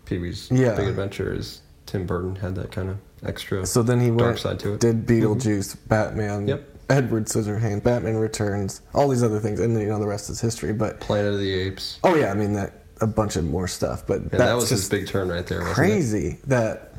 Pee 0.07 0.19
Wee's 0.19 0.51
Yeah. 0.51 0.75
Big 0.75 0.89
Adventure. 0.89 1.33
Is 1.35 1.63
Tim 1.87 2.07
Burton 2.07 2.37
had 2.37 2.55
that 2.57 2.73
kind 2.73 2.91
of 2.91 2.99
extra 3.25 3.65
So 3.67 3.83
then 3.83 4.01
he 4.01 4.09
dark 4.09 4.21
went, 4.21 4.39
side 4.39 4.59
to 4.61 4.75
it. 4.75 4.81
did 4.81 5.07
Beetlejuice, 5.07 5.77
mm-hmm. 5.77 5.89
Batman, 5.89 6.49
Yep. 6.49 6.67
Edward 6.89 7.27
Scissorhands, 7.27 7.85
Batman 7.85 8.17
Returns, 8.17 8.81
all 8.95 9.09
these 9.09 9.23
other 9.23 9.39
things, 9.39 9.61
and 9.61 9.77
then 9.77 9.83
you 9.85 9.89
know 9.89 10.01
the 10.01 10.07
rest 10.09 10.29
is 10.31 10.41
history. 10.41 10.73
But 10.73 10.99
Planet 10.99 11.35
of 11.35 11.39
the 11.39 11.53
Apes. 11.53 12.01
oh 12.03 12.17
yeah, 12.17 12.33
I 12.33 12.35
mean 12.35 12.53
that 12.55 12.73
a 13.01 13.07
bunch 13.07 13.37
of 13.37 13.45
more 13.45 13.69
stuff. 13.69 14.07
But 14.07 14.31
that's 14.31 14.43
that 14.43 14.55
was 14.55 14.69
his 14.71 14.89
big 14.89 15.07
turn 15.09 15.29
right 15.29 15.47
there, 15.47 15.61
wasn't 15.61 15.77
crazy 15.77 16.39
that 16.47 16.95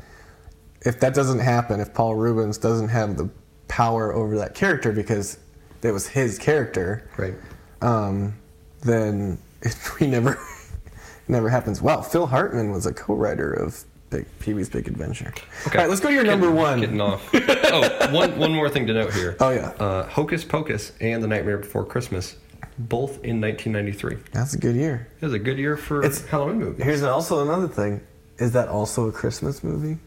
if 0.82 1.00
that 1.00 1.14
doesn't 1.14 1.38
happen, 1.38 1.80
if 1.80 1.94
Paul 1.94 2.14
Reubens 2.16 2.58
doesn't 2.58 2.88
have 2.88 3.16
the 3.16 3.28
power 3.68 4.12
over 4.12 4.36
that 4.38 4.54
character 4.54 4.92
because 4.92 5.38
it 5.82 5.92
was 5.92 6.06
his 6.08 6.38
character. 6.38 7.08
Right. 7.16 7.34
um, 7.80 8.34
then 8.82 9.38
it 9.62 9.76
we 10.00 10.06
never 10.08 10.38
never 11.28 11.48
happens. 11.48 11.80
Wow, 11.80 12.02
Phil 12.02 12.26
Hartman 12.26 12.70
was 12.72 12.86
a 12.86 12.92
co-writer 12.92 13.52
of 13.52 13.84
Big 14.10 14.26
Pee 14.40 14.54
Wee's 14.54 14.68
Big 14.68 14.88
Adventure. 14.88 15.32
All 15.66 15.72
right, 15.72 15.88
let's 15.88 16.00
go 16.00 16.08
to 16.08 16.14
your 16.14 16.24
number 16.24 16.46
Getting- 16.46 16.60
one. 16.62 16.80
Getting 16.80 17.00
off. 17.00 17.30
oh, 17.34 18.12
one 18.12 18.36
one 18.38 18.52
more 18.52 18.68
thing 18.68 18.86
to 18.88 18.92
note 18.92 19.14
here. 19.14 19.36
Oh, 19.40 19.50
yeah. 19.50 19.68
Uh, 19.78 20.06
Hocus 20.08 20.44
Pocus 20.44 20.92
and 21.00 21.22
The 21.22 21.28
Nightmare 21.28 21.58
Before 21.58 21.84
Christmas, 21.86 22.36
both 22.78 23.22
in 23.24 23.40
1993. 23.40 24.16
That's 24.32 24.54
a 24.54 24.58
good 24.58 24.76
year. 24.76 25.08
It 25.20 25.24
was 25.24 25.34
a 25.34 25.38
good 25.38 25.58
year 25.58 25.76
for 25.76 26.00
It's- 26.02 26.24
Halloween 26.26 26.58
movies. 26.58 26.84
Here's 26.84 27.02
also 27.02 27.42
another 27.42 27.68
thing. 27.68 28.00
Is 28.38 28.52
that 28.52 28.68
also 28.68 29.08
a 29.08 29.12
Christmas 29.12 29.62
movie? 29.62 29.98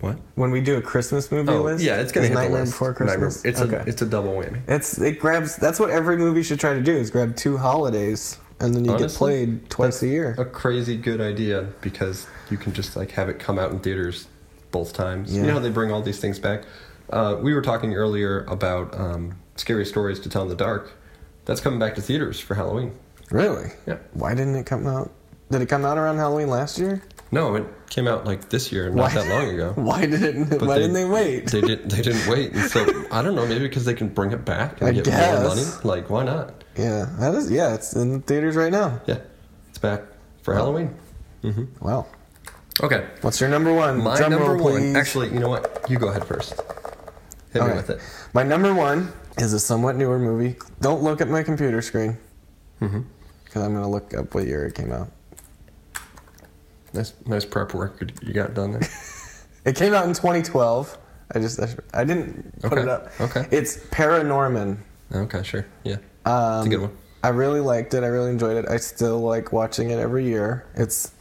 What? 0.00 0.16
When 0.36 0.52
we 0.52 0.60
do 0.60 0.76
a 0.76 0.80
Christmas 0.82 1.32
movie 1.32 1.50
Oh, 1.52 1.62
list, 1.62 1.82
yeah, 1.82 1.96
it's 2.00 2.12
gonna 2.12 2.28
hit 2.28 2.36
the 2.36 2.48
list. 2.50 2.72
Before 2.72 2.90
Nightmare- 2.90 3.18
Christmas. 3.18 3.44
It's 3.44 3.60
okay. 3.60 3.76
a 3.76 3.84
it's 3.84 4.00
a 4.00 4.06
double 4.06 4.32
whammy. 4.32 4.60
It's 4.68 4.96
it 4.98 5.18
grabs. 5.18 5.56
That's 5.56 5.80
what 5.80 5.90
every 5.90 6.16
movie 6.16 6.44
should 6.44 6.60
try 6.60 6.74
to 6.74 6.80
do 6.82 6.92
is 6.92 7.10
grab 7.10 7.34
two 7.34 7.56
holidays, 7.56 8.38
and 8.60 8.72
then 8.74 8.84
you 8.84 8.96
get 8.96 9.10
played 9.10 9.68
twice 9.70 10.00
a 10.02 10.06
year. 10.06 10.36
A 10.38 10.44
crazy 10.44 10.96
good 10.96 11.20
idea 11.20 11.66
because 11.80 12.28
you 12.48 12.56
can 12.56 12.72
just 12.74 12.94
like 12.94 13.10
have 13.12 13.28
it 13.28 13.40
come 13.40 13.58
out 13.58 13.72
in 13.72 13.80
theaters 13.80 14.28
both 14.70 14.92
times. 14.92 15.32
Yeah. 15.34 15.40
You 15.40 15.46
know 15.48 15.54
how 15.54 15.58
they 15.58 15.70
bring 15.70 15.90
all 15.90 16.02
these 16.02 16.20
things 16.20 16.38
back. 16.38 16.62
Uh, 17.10 17.36
we 17.40 17.52
were 17.52 17.62
talking 17.62 17.94
earlier 17.94 18.44
about 18.44 18.94
um, 18.96 19.34
scary 19.56 19.84
stories 19.86 20.20
to 20.20 20.28
tell 20.28 20.42
in 20.42 20.48
the 20.48 20.54
dark. 20.54 20.92
That's 21.48 21.62
coming 21.62 21.78
back 21.78 21.94
to 21.94 22.02
theaters 22.02 22.38
for 22.38 22.54
Halloween. 22.54 22.92
Really? 23.30 23.70
Yeah. 23.86 23.96
Why 24.12 24.34
didn't 24.34 24.54
it 24.56 24.66
come 24.66 24.86
out? 24.86 25.10
Did 25.50 25.62
it 25.62 25.66
come 25.66 25.86
out 25.86 25.96
around 25.96 26.18
Halloween 26.18 26.48
last 26.48 26.78
year? 26.78 27.02
No, 27.32 27.54
it 27.54 27.64
came 27.88 28.06
out 28.06 28.26
like 28.26 28.50
this 28.50 28.70
year, 28.70 28.90
not 28.90 29.12
that 29.12 29.26
long 29.30 29.48
ago. 29.54 29.72
Why 29.76 30.04
didn't? 30.04 30.50
But 30.50 30.62
why 30.62 30.76
didn't 30.76 30.92
they 30.92 31.06
wait? 31.06 31.46
They 31.46 31.62
didn't. 31.62 31.88
They 31.88 32.02
didn't 32.02 32.26
wait, 32.28 32.52
and 32.52 32.70
so 32.70 32.80
I 33.10 33.22
don't 33.22 33.34
know. 33.34 33.46
Maybe 33.46 33.66
because 33.66 33.86
they 33.86 33.94
can 33.94 34.08
bring 34.08 34.32
it 34.32 34.44
back 34.44 34.80
and 34.82 34.88
I 34.90 34.92
get 34.92 35.04
guess. 35.04 35.40
more 35.40 35.48
money. 35.48 35.66
Like, 35.84 36.10
why 36.10 36.24
not? 36.24 36.64
yeah, 36.76 37.06
that 37.18 37.34
is. 37.34 37.50
Yeah, 37.50 37.74
it's 37.74 37.94
in 37.96 38.12
the 38.12 38.18
theaters 38.20 38.54
right 38.56 38.72
now. 38.72 39.00
Yeah, 39.06 39.18
it's 39.70 39.78
back 39.78 40.02
for 40.42 40.52
Halloween. 40.54 40.94
Mm-hmm. 41.42 41.84
Wow. 41.84 42.06
Okay, 42.82 43.06
What's 43.22 43.40
your 43.40 43.48
number 43.50 43.72
one? 43.72 44.02
my 44.02 44.16
Drum 44.16 44.30
number 44.32 44.52
roll, 44.54 44.72
one. 44.72 44.96
Actually, 44.96 45.28
you 45.32 45.38
know 45.40 45.48
what? 45.48 45.84
You 45.88 45.98
go 45.98 46.08
ahead 46.08 46.24
first. 46.26 46.54
Hit 47.52 47.62
me 47.62 47.72
with 47.72 47.88
it. 47.90 48.00
My 48.34 48.42
number 48.42 48.72
one 48.74 49.12
is 49.38 49.52
a 49.52 49.60
somewhat 49.60 49.96
newer 49.96 50.18
movie. 50.18 50.56
Don't 50.80 51.02
look 51.02 51.20
at 51.20 51.28
my 51.28 51.42
computer 51.42 51.80
screen. 51.82 52.16
Mm-hmm. 52.80 53.00
Because 53.44 53.62
I'm 53.62 53.72
gonna 53.74 53.88
look 53.90 54.14
up 54.14 54.34
what 54.34 54.46
year 54.46 54.66
it 54.66 54.74
came 54.74 54.92
out. 54.92 55.10
Nice, 56.92 57.12
nice 57.26 57.44
prep 57.44 57.74
work 57.74 58.02
you 58.22 58.32
got 58.32 58.54
done 58.54 58.72
there. 58.72 58.82
It 59.64 59.76
came 59.76 59.92
out 59.92 60.04
in 60.06 60.14
2012. 60.14 60.96
I 61.34 61.40
just 61.40 61.60
I, 61.92 62.02
didn't 62.04 62.58
put 62.62 62.72
Okay, 62.72 62.82
it 62.82 62.88
up. 62.88 63.10
okay. 63.20 63.46
It's 63.50 63.76
Paranorman. 63.76 64.78
okay, 65.14 65.42
sure. 65.42 65.66
Yeah, 65.84 65.96
Um, 66.24 66.58
it's 66.60 66.66
a 66.66 66.70
good 66.70 66.80
one. 66.80 66.96
I 67.22 67.28
really 67.28 67.60
liked 67.60 67.92
it. 67.92 68.02
I 68.02 68.06
really 68.06 68.30
enjoyed 68.30 68.56
it. 68.56 68.66
I 68.70 68.78
still 68.78 69.18
like 69.20 69.52
watching 69.52 69.90
it 69.90 69.98
every 69.98 70.24
year. 70.24 70.64
It's 70.74 71.12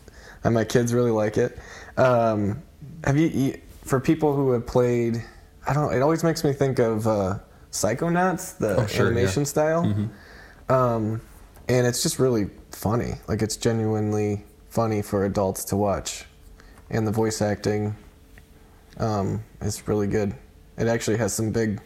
and 0.46 0.54
my 0.54 0.64
kids 0.64 0.94
really 0.94 1.12
like 1.12 1.36
it. 1.38 1.58
Um, 1.98 2.62
have 3.04 3.18
you, 3.18 3.28
you 3.28 3.62
for 3.84 4.00
people 4.00 4.34
who 4.34 4.52
have 4.52 4.66
played? 4.66 5.22
I 5.68 5.74
don't. 5.74 5.94
It 5.94 6.02
always 6.02 6.24
makes 6.24 6.46
me 6.46 6.54
think 6.54 6.80
of 6.80 7.06
uh, 7.06 7.40
Psychonauts, 7.82 8.58
the 8.58 8.78
Oh, 8.82 8.88
sure, 8.88 9.08
animation 9.08 9.42
yeah. 9.42 9.46
style. 9.48 10.10
Um, 10.70 11.22
and 11.70 11.86
it's 11.88 12.02
just 12.04 12.20
really 12.20 12.50
funny. 12.72 13.14
Like 13.28 13.42
it's 13.42 13.56
genuinely 13.58 14.44
funny 14.70 15.02
for 15.02 15.26
adults 15.26 15.64
to 15.66 15.76
watch, 15.76 16.26
and 16.90 17.06
the 17.06 17.12
voice 17.12 17.42
acting 17.42 17.96
um, 18.98 19.44
is 19.62 19.88
really 19.88 20.08
good. 20.08 20.34
It 20.78 20.88
actually 20.88 21.18
has 21.18 21.34
some 21.34 21.52
big 21.52 21.80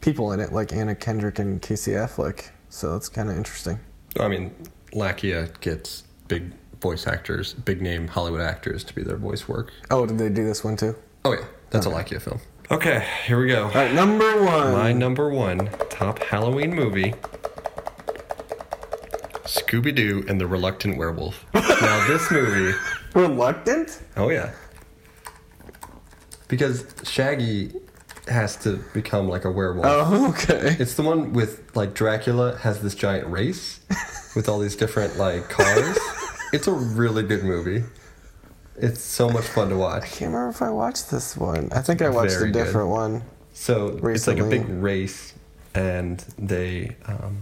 people 0.00 0.32
in 0.32 0.40
it, 0.40 0.52
like 0.52 0.72
Anna 0.72 0.94
Kendrick 0.94 1.38
and 1.38 1.60
Casey 1.60 1.92
Affleck. 1.92 2.50
So 2.68 2.92
that's 2.92 3.08
kind 3.08 3.30
of 3.30 3.36
interesting. 3.36 3.78
I 4.20 4.28
mean, 4.28 4.54
Lakia 4.92 5.58
gets 5.60 6.04
big 6.28 6.52
voice 6.80 7.06
actors, 7.06 7.54
big 7.54 7.80
name 7.82 8.06
Hollywood 8.08 8.40
actors 8.40 8.84
to 8.84 8.94
be 8.94 9.02
their 9.02 9.16
voice 9.16 9.48
work. 9.48 9.72
Oh, 9.90 10.06
did 10.06 10.18
they 10.18 10.28
do 10.28 10.44
this 10.44 10.62
one 10.64 10.76
too? 10.76 10.94
Oh 11.24 11.32
yeah, 11.32 11.44
that's 11.70 11.86
a 11.86 11.90
Lakia 11.90 12.20
film. 12.22 12.38
Okay, 12.68 13.06
here 13.24 13.40
we 13.40 13.46
go. 13.46 13.66
All 13.66 13.70
right, 13.70 13.94
number 13.94 14.42
one. 14.42 14.72
My 14.72 14.92
number 14.92 15.30
one 15.30 15.70
top 15.88 16.18
Halloween 16.18 16.74
movie 16.74 17.14
Scooby 19.44 19.94
Doo 19.94 20.24
and 20.28 20.40
the 20.40 20.48
Reluctant 20.48 20.98
Werewolf. 20.98 21.44
now, 21.54 22.08
this 22.08 22.28
movie, 22.30 22.76
Reluctant? 23.14 24.02
oh 24.16 24.30
yeah. 24.30 24.52
Because 26.48 26.92
Shaggy 27.04 27.72
has 28.26 28.56
to 28.56 28.80
become 28.92 29.28
like 29.28 29.44
a 29.44 29.50
werewolf. 29.50 29.86
Oh, 29.88 30.30
okay. 30.30 30.76
It's 30.80 30.94
the 30.94 31.02
one 31.02 31.32
with 31.32 31.76
like 31.76 31.94
Dracula 31.94 32.56
has 32.58 32.82
this 32.82 32.96
giant 32.96 33.28
race 33.28 33.78
with 34.34 34.48
all 34.48 34.58
these 34.58 34.74
different 34.74 35.16
like 35.16 35.48
cars. 35.48 35.96
it's 36.52 36.66
a 36.66 36.72
really 36.72 37.22
good 37.22 37.44
movie. 37.44 37.84
It's 38.78 39.00
so 39.00 39.28
much 39.28 39.44
fun 39.44 39.70
to 39.70 39.76
watch. 39.76 40.02
I 40.02 40.06
can't 40.06 40.32
remember 40.32 40.50
if 40.50 40.62
I 40.62 40.70
watched 40.70 41.10
this 41.10 41.36
one. 41.36 41.70
I 41.72 41.80
think 41.80 42.02
I 42.02 42.08
watched 42.08 42.34
Very 42.34 42.50
a 42.50 42.52
good. 42.52 42.64
different 42.64 42.88
one. 42.88 43.22
So 43.52 43.98
it's 44.04 44.26
like 44.26 44.38
a 44.38 44.44
big 44.44 44.68
race, 44.68 45.32
and 45.74 46.18
they, 46.38 46.96
um, 47.06 47.38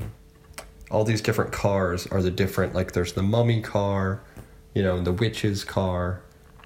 all 0.90 1.02
these 1.04 1.20
different 1.20 1.50
cars 1.52 2.06
are 2.06 2.22
the 2.22 2.30
different. 2.30 2.74
Like 2.74 2.92
there's 2.92 3.14
the 3.14 3.22
mummy 3.22 3.60
car, 3.60 4.22
you 4.74 4.82
know, 4.82 5.02
the 5.02 5.12
witch's 5.12 5.64
car, 5.64 6.22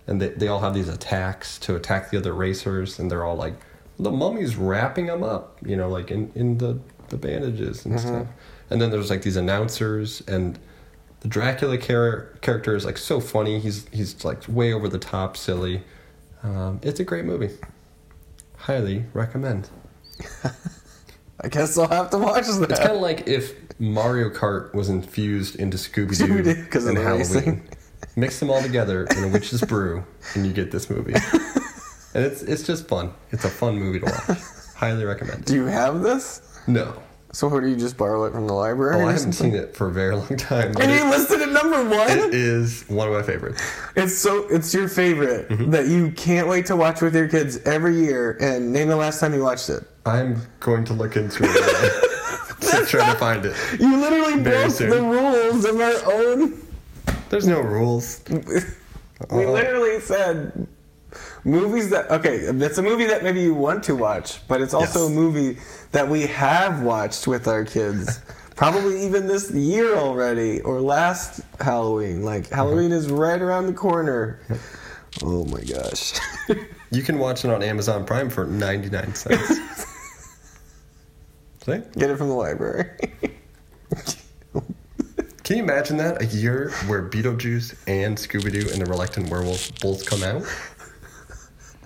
and 0.07 0.20
they 0.20 0.28
they 0.28 0.48
all 0.48 0.61
have 0.61 0.74
these 0.74 0.88
attacks 0.88 1.59
to 1.61 1.76
attack 1.76 2.11
the 2.11 2.18
other 2.18 2.35
racers, 2.35 2.98
and 2.98 3.11
they're 3.11 3.24
all 3.24 3.37
like, 3.37 3.54
the 3.98 4.11
mummy's 4.11 4.57
wrapping 4.57 5.07
them 5.07 5.22
up, 5.22 5.57
you 5.64 5.76
know, 5.76 5.88
like 5.88 6.11
in 6.11 6.31
in 6.35 6.59
the 6.59 6.78
the 7.09 7.16
bandages 7.16 7.87
and 7.87 7.98
stuff. 7.98 8.26
And 8.68 8.83
then 8.83 8.90
there's 8.90 9.09
like 9.09 9.22
these 9.22 9.37
announcers 9.37 10.22
and. 10.28 10.59
The 11.20 11.28
Dracula 11.28 11.78
char- 11.78 12.28
character 12.42 12.76
is 12.76 12.85
like 12.85 12.96
so 12.98 13.18
funny. 13.20 13.59
He's 13.59 13.87
he's 13.92 14.24
like 14.24 14.42
way 14.48 14.72
over 14.72 14.88
the 14.88 14.98
top, 14.98 15.37
silly. 15.37 15.83
Um, 16.42 16.78
it's 16.83 17.00
a 17.00 17.04
great 17.04 17.24
movie. 17.24 17.50
Highly 18.57 19.04
recommend. 19.12 19.70
I 21.40 21.48
guess 21.48 21.78
I'll 21.78 21.88
have 21.88 22.11
to 22.11 22.18
watch 22.18 22.46
that. 22.46 22.70
It's 22.70 22.81
kind 22.81 22.92
of 22.92 23.00
like 23.00 23.26
if 23.28 23.54
Mario 23.81 24.28
Kart 24.31 24.74
was 24.74 24.88
infused 24.88 25.57
into 25.57 25.76
Scooby 25.76 26.16
Doo 26.18 26.26
Scooby-Doo, 26.42 26.66
'cause 26.66 26.87
of 26.87 26.96
Halloween. 26.96 27.18
racing. 27.18 27.68
Mix 28.16 28.38
them 28.40 28.50
all 28.50 28.61
together 28.62 29.04
in 29.16 29.24
a 29.24 29.28
witch's 29.28 29.61
brew, 29.62 30.04
and 30.35 30.44
you 30.46 30.52
get 30.52 30.70
this 30.72 30.88
movie. 30.90 31.14
and 31.14 32.24
it's 32.24 32.42
it's 32.42 32.62
just 32.64 32.88
fun. 32.88 33.12
It's 33.31 33.44
a 33.44 33.48
fun 33.48 33.76
movie 33.78 34.00
to 34.00 34.07
watch. 34.07 34.38
Highly 34.74 35.04
recommend. 35.04 35.44
Do 35.44 35.54
you 35.54 35.66
have 35.66 36.00
this? 36.02 36.42
No, 36.68 37.00
So, 37.32 37.46
what 37.48 37.60
do 37.60 37.68
you 37.68 37.76
just 37.76 37.96
borrow 37.98 38.24
it 38.24 38.32
from 38.32 38.46
the 38.46 38.54
library? 38.54 38.96
oh, 39.02 39.06
I 39.06 39.12
haven't 39.12 39.32
seen 39.34 39.54
it 39.54 39.76
for 39.76 39.88
a 39.88 39.92
very 39.92 40.14
long 40.16 40.34
time. 40.38 40.74
And 40.80 40.90
it- 40.90 40.98
you 40.98 41.10
listed 41.10 41.40
it 41.42 41.50
number 41.52 41.84
one. 41.84 42.10
it 42.10 42.32
is 42.34 42.84
one 42.88 43.06
of 43.08 43.14
my 43.14 43.22
favorites. 43.22 43.62
It's 43.96 44.16
so 44.16 44.46
it's 44.48 44.72
your 44.72 44.88
favorite 44.88 45.48
Mm-hmm. 45.50 45.70
that 45.72 45.86
you 45.88 46.10
can't 46.12 46.48
wait 46.48 46.64
to 46.66 46.76
watch 46.76 47.02
with 47.02 47.14
your 47.14 47.28
kids 47.28 47.58
every 47.66 47.96
year. 47.96 48.36
And 48.40 48.72
name 48.72 48.88
the 48.88 48.96
last 48.96 49.20
time 49.20 49.34
you 49.34 49.42
watched 49.42 49.68
it. 49.68 49.84
I'm 50.06 50.40
going 50.60 50.84
to 50.86 50.94
look 50.94 51.16
into 51.16 51.44
it 51.44 52.60
to 52.60 52.86
try 52.86 53.12
to 53.12 53.18
find 53.18 53.44
it. 53.44 53.54
You 53.78 53.98
literally 54.00 54.42
broke 54.42 54.72
the 54.74 55.02
rules 55.02 55.64
of 55.66 55.78
our 55.80 56.12
own. 56.12 56.62
There's 57.28 57.46
no 57.46 57.60
rules. 57.60 58.22
We 59.32 59.46
literally 59.46 59.98
said 60.00 60.68
movies 61.44 61.90
that 61.90 62.11
okay, 62.11 62.37
it's 62.37 62.79
a 62.79 62.83
movie 62.83 63.07
that 63.07 63.22
maybe 63.22 63.40
you 63.40 63.55
want 63.55 63.83
to 63.85 63.94
watch, 63.94 64.46
but 64.48 64.61
it's 64.61 64.74
also 64.74 65.03
Yes. 65.03 65.11
a 65.11 65.12
movie 65.14 65.59
that 65.92 66.09
we 66.09 66.22
have 66.22 66.83
watched 66.83 67.27
with 67.27 67.46
our 67.48 67.64
kids. 67.64 68.20
Probably 68.57 69.05
even 69.05 69.29
this 69.29 69.53
year 69.53 69.94
already 69.96 70.61
or 70.62 70.81
last 70.81 71.42
Halloween. 71.61 72.24
Like 72.24 72.46
uh-huh. 72.46 72.57
Halloween 72.57 72.90
is 72.90 73.09
right 73.09 73.40
around 73.40 73.66
the 73.66 73.72
corner. 73.72 74.40
Oh 75.22 75.44
my 75.46 75.62
gosh. 75.62 76.14
You 76.90 77.03
can 77.03 77.18
watch 77.18 77.44
it 77.44 77.51
on 77.51 77.62
Amazon 77.62 78.07
Prime 78.07 78.31
for 78.31 78.46
99 78.46 79.14
cents. 79.14 79.59
See? 81.66 81.83
Get 81.98 82.09
it 82.09 82.16
from 82.16 82.29
the 82.29 82.35
library. 82.35 82.88
Can 85.44 85.57
you 85.59 85.62
imagine 85.62 85.98
that? 85.98 86.22
A 86.22 86.27
year 86.27 86.70
where 86.87 87.03
Beetlejuice 87.03 87.74
and 87.87 88.16
Scooby 88.16 88.53
Doo 88.53 88.70
and 88.72 88.81
the 88.81 88.87
Reluctant 88.87 89.29
Werewolf 89.31 89.79
both 89.81 90.07
come 90.07 90.22
out? 90.22 90.42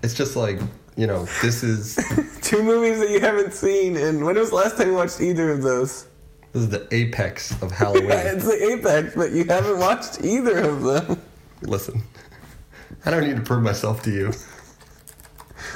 It's 0.02 0.14
just 0.14 0.36
like, 0.36 0.58
you 0.96 1.06
know, 1.06 1.24
this 1.42 1.62
is 1.62 1.96
Two 2.42 2.62
movies 2.62 2.98
that 2.98 3.10
you 3.10 3.20
haven't 3.20 3.54
seen, 3.54 3.96
and 3.96 4.24
when 4.24 4.36
was 4.36 4.50
the 4.50 4.56
last 4.56 4.76
time 4.76 4.88
you 4.88 4.94
watched 4.94 5.20
either 5.20 5.50
of 5.50 5.62
those? 5.62 6.06
this 6.52 6.64
is 6.64 6.68
the 6.68 6.86
apex 6.94 7.50
of 7.62 7.70
Halloween. 7.72 8.10
it's 8.10 8.44
the 8.44 8.72
apex, 8.72 9.14
but 9.14 9.32
you 9.32 9.44
haven't 9.44 9.78
watched 9.78 10.22
either 10.22 10.58
of 10.58 10.82
them. 10.82 11.22
Listen, 11.62 12.02
I 13.06 13.10
don't 13.10 13.24
need 13.26 13.36
to 13.36 13.42
prove 13.42 13.62
myself 13.62 14.02
to 14.02 14.10
you. 14.10 14.32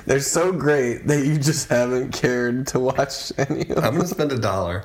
They're 0.04 0.20
so 0.20 0.52
great 0.52 1.06
that 1.06 1.24
you 1.24 1.38
just 1.38 1.68
haven't 1.68 2.12
cared 2.12 2.66
to 2.68 2.80
watch 2.80 3.32
any 3.38 3.62
of 3.62 3.68
them. 3.68 3.84
I'm 3.84 3.94
gonna 3.94 4.06
spend 4.06 4.32
a 4.32 4.38
dollar. 4.38 4.84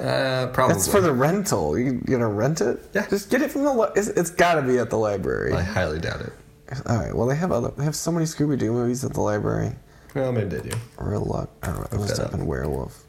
Uh, 0.00 0.48
probably. 0.52 0.74
That's 0.74 0.88
for 0.88 1.00
the 1.00 1.12
rental. 1.12 1.78
You 1.78 1.94
gonna 1.94 2.28
rent 2.28 2.60
it? 2.60 2.80
Yeah. 2.94 3.06
Just 3.08 3.30
get 3.30 3.42
it 3.42 3.50
from 3.50 3.64
the. 3.64 3.72
Li- 3.72 3.88
it's, 3.96 4.08
it's 4.08 4.30
got 4.30 4.54
to 4.54 4.62
be 4.62 4.78
at 4.78 4.90
the 4.90 4.96
library. 4.98 5.52
I 5.52 5.62
highly 5.62 6.00
doubt 6.00 6.20
it. 6.22 6.32
All 6.86 6.96
right. 6.96 7.14
Well, 7.14 7.26
they 7.26 7.36
have 7.36 7.52
other. 7.52 7.72
They 7.76 7.84
have 7.84 7.96
so 7.96 8.10
many 8.10 8.24
Scooby 8.26 8.58
Doo 8.58 8.72
movies 8.72 9.04
at 9.04 9.12
the 9.14 9.20
library. 9.20 9.72
Well, 10.14 10.32
maybe 10.32 10.56
they 10.56 10.70
do. 10.70 10.76
Real 10.98 11.24
luck. 11.24 11.50
I 11.62 11.70
was 11.96 12.08
that 12.16 12.20
up. 12.26 12.30
typing 12.30 12.46
werewolf. 12.46 13.02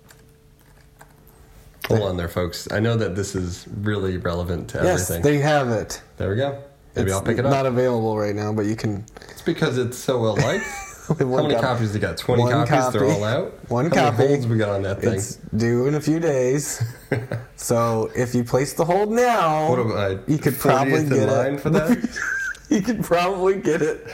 Hold 1.87 2.01
on 2.01 2.17
there, 2.17 2.27
folks. 2.27 2.67
I 2.71 2.79
know 2.79 2.97
that 2.97 3.15
this 3.15 3.35
is 3.35 3.65
really 3.81 4.17
relevant 4.17 4.69
to 4.69 4.79
Yes, 4.79 5.09
everything. 5.09 5.17
Yes, 5.17 5.23
they 5.23 5.37
have 5.47 5.69
it. 5.69 6.01
there 6.17 6.29
we 6.31 6.35
go. 6.37 6.61
Maybe 6.95 7.07
it's 7.07 7.13
I'll 7.15 7.21
pick 7.21 7.37
it 7.37 7.45
up. 7.45 7.51
Not 7.51 7.65
available 7.67 8.17
right 8.17 8.33
now, 8.35 8.51
but 8.51 8.65
you 8.65 8.75
can. 8.75 9.05
it's 9.29 9.41
because 9.43 9.77
it's 9.77 9.97
so 9.97 10.19
well 10.19 10.35
liked. 10.35 10.65
How 11.07 11.13
many 11.13 11.53
copy. 11.53 11.61
copies 11.61 11.93
you 11.93 12.01
got? 12.01 12.17
20 12.17 12.41
One 12.41 12.65
copies? 12.67 12.93
They're 12.99 13.05
all 13.07 13.23
out? 13.23 13.51
One 13.69 13.85
How 13.91 13.95
copy. 14.09 14.17
many 14.17 14.29
holds 14.29 14.47
we 14.47 14.57
got 14.57 14.69
on 14.69 14.81
that 14.81 15.01
thing? 15.01 15.13
It's 15.13 15.35
due 15.55 15.85
in 15.85 15.93
a 15.93 16.01
few 16.01 16.19
days. 16.19 16.81
so 17.55 18.09
if 18.15 18.33
you 18.33 18.43
place 18.43 18.73
the 18.73 18.85
hold 18.85 19.11
now, 19.11 19.69
What 19.69 19.77
am 19.77 19.91
I, 19.95 20.17
you 20.25 20.39
could 20.39 20.55
40th 20.55 20.59
probably 20.59 20.93
in 21.01 21.09
get 21.09 21.29
line 21.29 21.53
it 21.53 21.59
for 21.61 21.69
that? 21.69 22.19
you 22.69 22.81
could 22.81 23.03
probably 23.03 23.55
get 23.61 23.81
it 23.81 24.05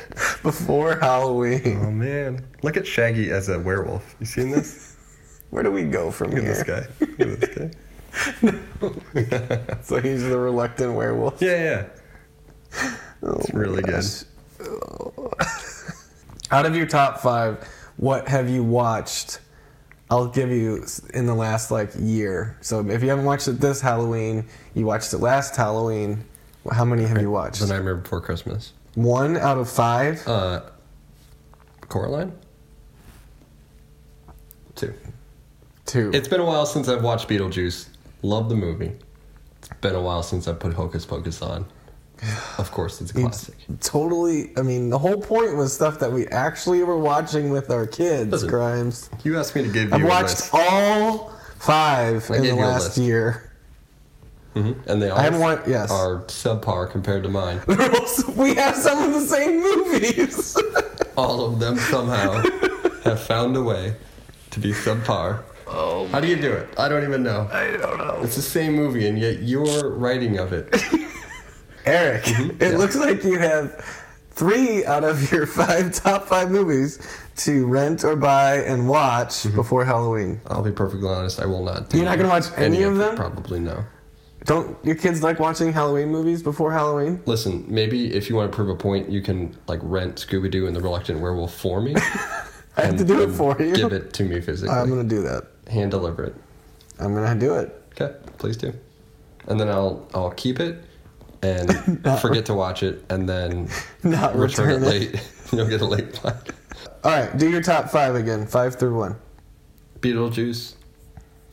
before 0.43 0.97
Halloween. 0.97 1.79
oh, 1.81 1.91
man. 1.91 2.45
Look 2.63 2.77
at 2.77 2.85
Shaggy 2.87 3.31
as 3.31 3.49
a 3.49 3.59
werewolf. 3.59 4.15
You 4.19 4.25
seen 4.25 4.51
this? 4.51 4.95
Where 5.49 5.63
do 5.63 5.71
we 5.71 5.83
go 5.83 6.11
from 6.11 6.31
Look 6.31 6.39
at 6.39 6.43
here? 6.43 6.53
this 6.53 6.63
guy. 6.63 6.87
Look 6.99 7.19
at 7.19 7.39
this 7.39 7.55
guy. 7.55 7.71
So 9.83 9.99
he's 10.01 10.23
the 10.23 10.37
reluctant 10.37 10.93
werewolf. 10.95 11.41
Yeah, 11.41 11.63
yeah. 11.63 11.85
Oh 13.23 13.35
it's 13.39 13.49
Oh 13.53 13.57
really 13.57 13.81
good. 13.83 13.91
gosh. 13.93 14.23
Out 16.51 16.65
of 16.65 16.75
your 16.75 16.85
top 16.85 17.19
five, 17.19 17.65
what 17.97 18.27
have 18.27 18.49
you 18.49 18.63
watched? 18.63 19.39
I'll 20.09 20.27
give 20.27 20.49
you 20.51 20.85
in 21.13 21.25
the 21.25 21.33
last 21.35 21.71
like 21.71 21.91
year. 21.97 22.57
So 22.61 22.85
if 22.89 23.01
you 23.01 23.09
haven't 23.09 23.23
watched 23.25 23.47
it 23.47 23.61
this 23.61 23.79
Halloween, 23.79 24.45
you 24.73 24.85
watched 24.85 25.13
it 25.13 25.19
last 25.19 25.55
Halloween. 25.55 26.25
How 26.69 26.86
many 26.86 27.04
have 27.06 27.19
you 27.21 27.32
watched? 27.32 27.60
The 27.62 27.67
Nightmare 27.67 27.95
Before 27.95 28.21
Christmas. 28.21 28.74
One 28.95 29.38
out 29.38 29.58
of 29.58 29.69
five. 29.69 30.26
Uh, 30.28 30.62
Coraline? 31.89 32.34
Two. 34.76 34.93
Two. 35.86 36.12
It's 36.13 36.28
been 36.28 36.39
a 36.41 36.45
while 36.45 36.65
since 36.65 36.88
I've 36.88 37.04
watched 37.04 37.28
Beetlejuice. 37.28 37.88
Love 38.21 38.50
the 38.50 38.56
movie. 38.56 38.91
It's 39.60 39.69
been 39.82 39.95
a 39.95 40.02
while 40.02 40.24
since 40.24 40.47
I 40.47 40.54
put 40.54 40.74
Hocus 40.74 41.06
Pocus 41.06 41.41
on. 41.41 41.65
Of 42.60 42.69
course, 42.71 43.02
it's 43.02 43.12
a 43.15 43.26
It's 43.26 43.45
classic. 43.45 43.56
totally. 43.80 44.52
I 44.56 44.62
mean, 44.62 44.89
the 44.91 45.00
whole 45.00 45.19
point 45.19 45.56
was 45.56 45.74
stuff 45.74 46.00
that 46.00 46.12
we 46.12 46.28
actually 46.28 46.84
were 46.84 46.97
watching 47.00 47.50
with 47.50 47.71
our 47.71 47.88
kids. 47.88 48.32
Listen, 48.32 48.50
Grimes. 48.50 49.10
You 49.24 49.39
asked 49.39 49.56
me 49.56 49.63
to 49.63 49.69
give 49.69 49.89
you 49.89 49.95
I've 49.95 50.04
watched 50.04 50.50
all 50.54 51.32
five 51.58 52.30
I 52.30 52.36
in 52.36 52.41
the 52.43 52.47
gave 52.50 52.58
you 52.58 52.63
a 52.63 52.67
last 52.67 52.97
year. 52.97 53.50
Mhm. 54.55 54.75
And 54.87 55.01
they 55.01 55.09
all 55.09 55.17
I 55.17 55.23
haven't 55.23 55.39
wa- 55.39 55.59
yes. 55.65 55.89
are 55.91 56.23
subpar 56.27 56.89
compared 56.91 57.23
to 57.23 57.29
mine. 57.29 57.61
we 58.35 58.53
have 58.55 58.75
some 58.75 59.01
of 59.03 59.13
the 59.13 59.21
same 59.25 59.61
movies. 59.61 60.57
All 61.17 61.45
of 61.45 61.59
them 61.59 61.77
somehow 61.77 62.31
have 63.03 63.19
found 63.21 63.55
a 63.57 63.61
way 63.63 63.95
to 64.51 64.59
be 64.59 64.71
subpar. 64.71 65.43
oh, 65.67 66.07
How 66.07 66.19
do 66.21 66.27
you 66.27 66.35
do 66.37 66.51
it? 66.51 66.67
I 66.77 66.87
don't 66.89 67.03
even 67.03 67.21
know. 67.23 67.47
I 67.51 67.77
don't 67.77 67.97
know. 67.97 68.19
It's 68.23 68.35
the 68.37 68.41
same 68.41 68.73
movie, 68.75 69.07
and 69.07 69.19
yet 69.19 69.41
your 69.43 69.89
writing 69.91 70.37
of 70.39 70.51
it. 70.53 70.67
Eric, 71.85 72.27
it 72.27 72.33
Mm-hmm. 72.35 72.63
yeah. 72.63 72.77
looks 72.77 72.95
like 72.95 73.23
you 73.23 73.39
have 73.39 73.75
three 74.31 74.85
out 74.85 75.03
of 75.03 75.31
your 75.31 75.45
five 75.47 75.93
top 75.93 76.27
five 76.27 76.49
movies 76.51 76.99
to 77.37 77.65
rent 77.67 78.03
or 78.03 78.15
buy 78.15 78.57
and 78.57 78.87
watch 78.87 79.31
Mm-hmm. 79.43 79.55
before 79.55 79.83
Halloween. 79.85 80.39
I'll 80.47 80.61
be 80.63 80.71
perfectly 80.71 81.09
honest. 81.09 81.41
I 81.41 81.45
will 81.45 81.63
not. 81.63 81.89
Do 81.89 81.97
You're 81.97 82.05
not 82.05 82.17
gonna 82.17 82.29
watch 82.29 82.45
any 82.57 82.83
of 82.83 82.97
them? 82.97 83.15
Probably 83.15 83.59
no. 83.59 83.83
Don't 84.45 84.75
your 84.84 84.95
kids 84.95 85.21
like 85.21 85.39
watching 85.39 85.71
Halloween 85.71 86.10
movies 86.10 86.41
before 86.41 86.71
Halloween? 86.71 87.21
Listen, 87.25 87.63
maybe 87.67 88.13
if 88.13 88.30
you 88.30 88.36
want 88.36 88.51
to 88.51 88.56
prove 88.56 88.69
a 88.69 88.75
point, 88.75 89.10
you 89.10 89.21
can 89.21 89.56
like 89.67 89.80
rent 89.84 90.15
Scooby 90.15 90.49
Doo 90.49 90.65
and 90.67 90.75
the 90.75 90.82
Reluctant 90.82 91.19
Werewolf 91.19 91.54
for 91.54 91.80
me. 91.80 91.95
I 92.77 92.86
have 92.86 92.97
to 92.97 93.04
do 93.06 93.21
it 93.21 93.32
for 93.32 93.56
you. 93.62 93.75
Give 93.75 93.91
it 93.93 94.13
to 94.13 94.23
me 94.23 94.41
physically. 94.41 94.73
I'm 94.73 94.89
gonna 94.89 95.04
do 95.04 95.21
that. 95.23 95.47
Hand 95.69 95.91
deliver 95.91 96.23
it. 96.23 96.36
I'm 96.99 97.13
gonna 97.13 97.39
do 97.39 97.56
it. 97.56 97.84
Okay, 97.91 98.15
please 98.38 98.58
do. 98.58 98.73
And 99.47 99.60
then 99.60 99.69
I'll 99.69 100.08
I'll 100.13 100.32
keep 100.32 100.60
it 100.60 100.84
and 101.43 101.71
forget 102.21 102.45
to 102.47 102.54
watch 102.54 102.82
it, 102.84 103.04
and 103.10 103.27
then 103.27 103.69
Not 104.04 104.36
return 104.36 104.69
it 104.69 104.73
return 104.75 104.84
it. 104.84 105.13
late. 105.13 105.30
You'll 105.51 105.67
get 105.67 105.82
a 105.82 105.86
late 105.86 106.15
flight. 106.15 106.36
All 107.04 107.12
right, 107.12 107.36
do 107.38 107.49
your 107.49 107.62
top 107.62 107.89
five 107.89 108.15
again, 108.15 108.47
five 108.47 108.75
through 108.75 108.97
one. 108.97 109.15
Beetlejuice, 109.99 110.75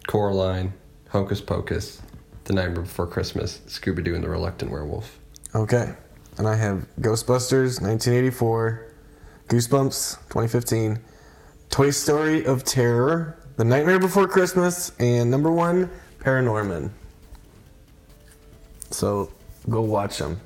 Coraline, 0.06 0.72
Hocus 1.08 1.40
Pocus, 1.40 2.00
The 2.48 2.54
Nightmare 2.54 2.80
Before 2.80 3.06
Christmas, 3.06 3.60
Scooby 3.66 4.02
Doo 4.02 4.14
and 4.14 4.24
the 4.24 4.28
Reluctant 4.30 4.70
Werewolf. 4.70 5.18
Okay, 5.54 5.92
and 6.38 6.48
I 6.48 6.54
have 6.54 6.86
Ghostbusters 6.98 7.82
1984, 7.82 8.86
Goosebumps 9.48 10.16
2015, 10.30 10.98
Toy 11.68 11.90
Story 11.90 12.46
of 12.46 12.64
Terror, 12.64 13.38
The 13.56 13.64
Nightmare 13.64 13.98
Before 13.98 14.26
Christmas, 14.26 14.92
and 14.98 15.30
number 15.30 15.52
one, 15.52 15.90
Paranorman. 16.20 16.88
So 18.92 19.30
go 19.68 19.82
watch 19.82 20.16
them. 20.16 20.40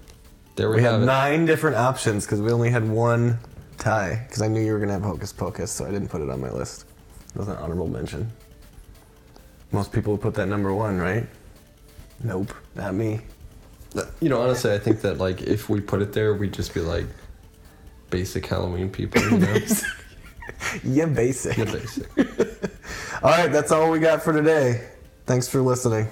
There 0.56 0.70
we, 0.70 0.78
We 0.78 0.82
have 0.82 1.02
nine 1.02 1.46
different 1.46 1.76
options 1.76 2.26
because 2.26 2.40
we 2.40 2.50
only 2.50 2.70
had 2.70 2.88
one 2.88 3.38
tie. 3.78 4.24
Because 4.26 4.42
I 4.42 4.48
knew 4.48 4.60
you 4.60 4.72
were 4.72 4.80
gonna 4.80 4.94
have 4.94 5.02
Hocus 5.02 5.32
Pocus, 5.32 5.70
so 5.70 5.86
I 5.86 5.92
didn't 5.92 6.08
put 6.08 6.20
it 6.20 6.28
on 6.30 6.40
my 6.40 6.50
list. 6.50 6.84
It 7.32 7.38
was 7.38 7.46
an 7.46 7.58
honorable 7.58 7.86
mention. 7.86 8.28
Most 9.70 9.92
people 9.92 10.14
would 10.14 10.20
put 10.20 10.34
that 10.34 10.48
number 10.48 10.74
one, 10.74 10.98
right? 10.98 11.28
Nope, 12.22 12.54
not 12.74 12.94
me. 12.94 13.20
You 14.20 14.28
know, 14.28 14.40
honestly, 14.40 14.72
I 14.72 14.78
think 14.78 15.02
that 15.02 15.18
like 15.18 15.42
if 15.42 15.68
we 15.68 15.80
put 15.80 16.00
it 16.00 16.12
there, 16.12 16.34
we'd 16.34 16.52
just 16.52 16.72
be 16.72 16.80
like 16.80 17.06
basic 18.10 18.46
Halloween 18.46 18.90
people. 18.90 19.20
You 19.22 19.38
know, 19.38 19.58
yeah, 20.84 21.06
basic. 21.06 21.58
Yeah, 21.58 21.64
basic. 21.64 22.06
All 23.22 23.30
right, 23.30 23.52
that's 23.52 23.70
all 23.70 23.90
we 23.90 24.00
got 24.00 24.22
for 24.22 24.32
today. 24.32 24.88
Thanks 25.26 25.46
for 25.46 25.60
listening. 25.60 26.08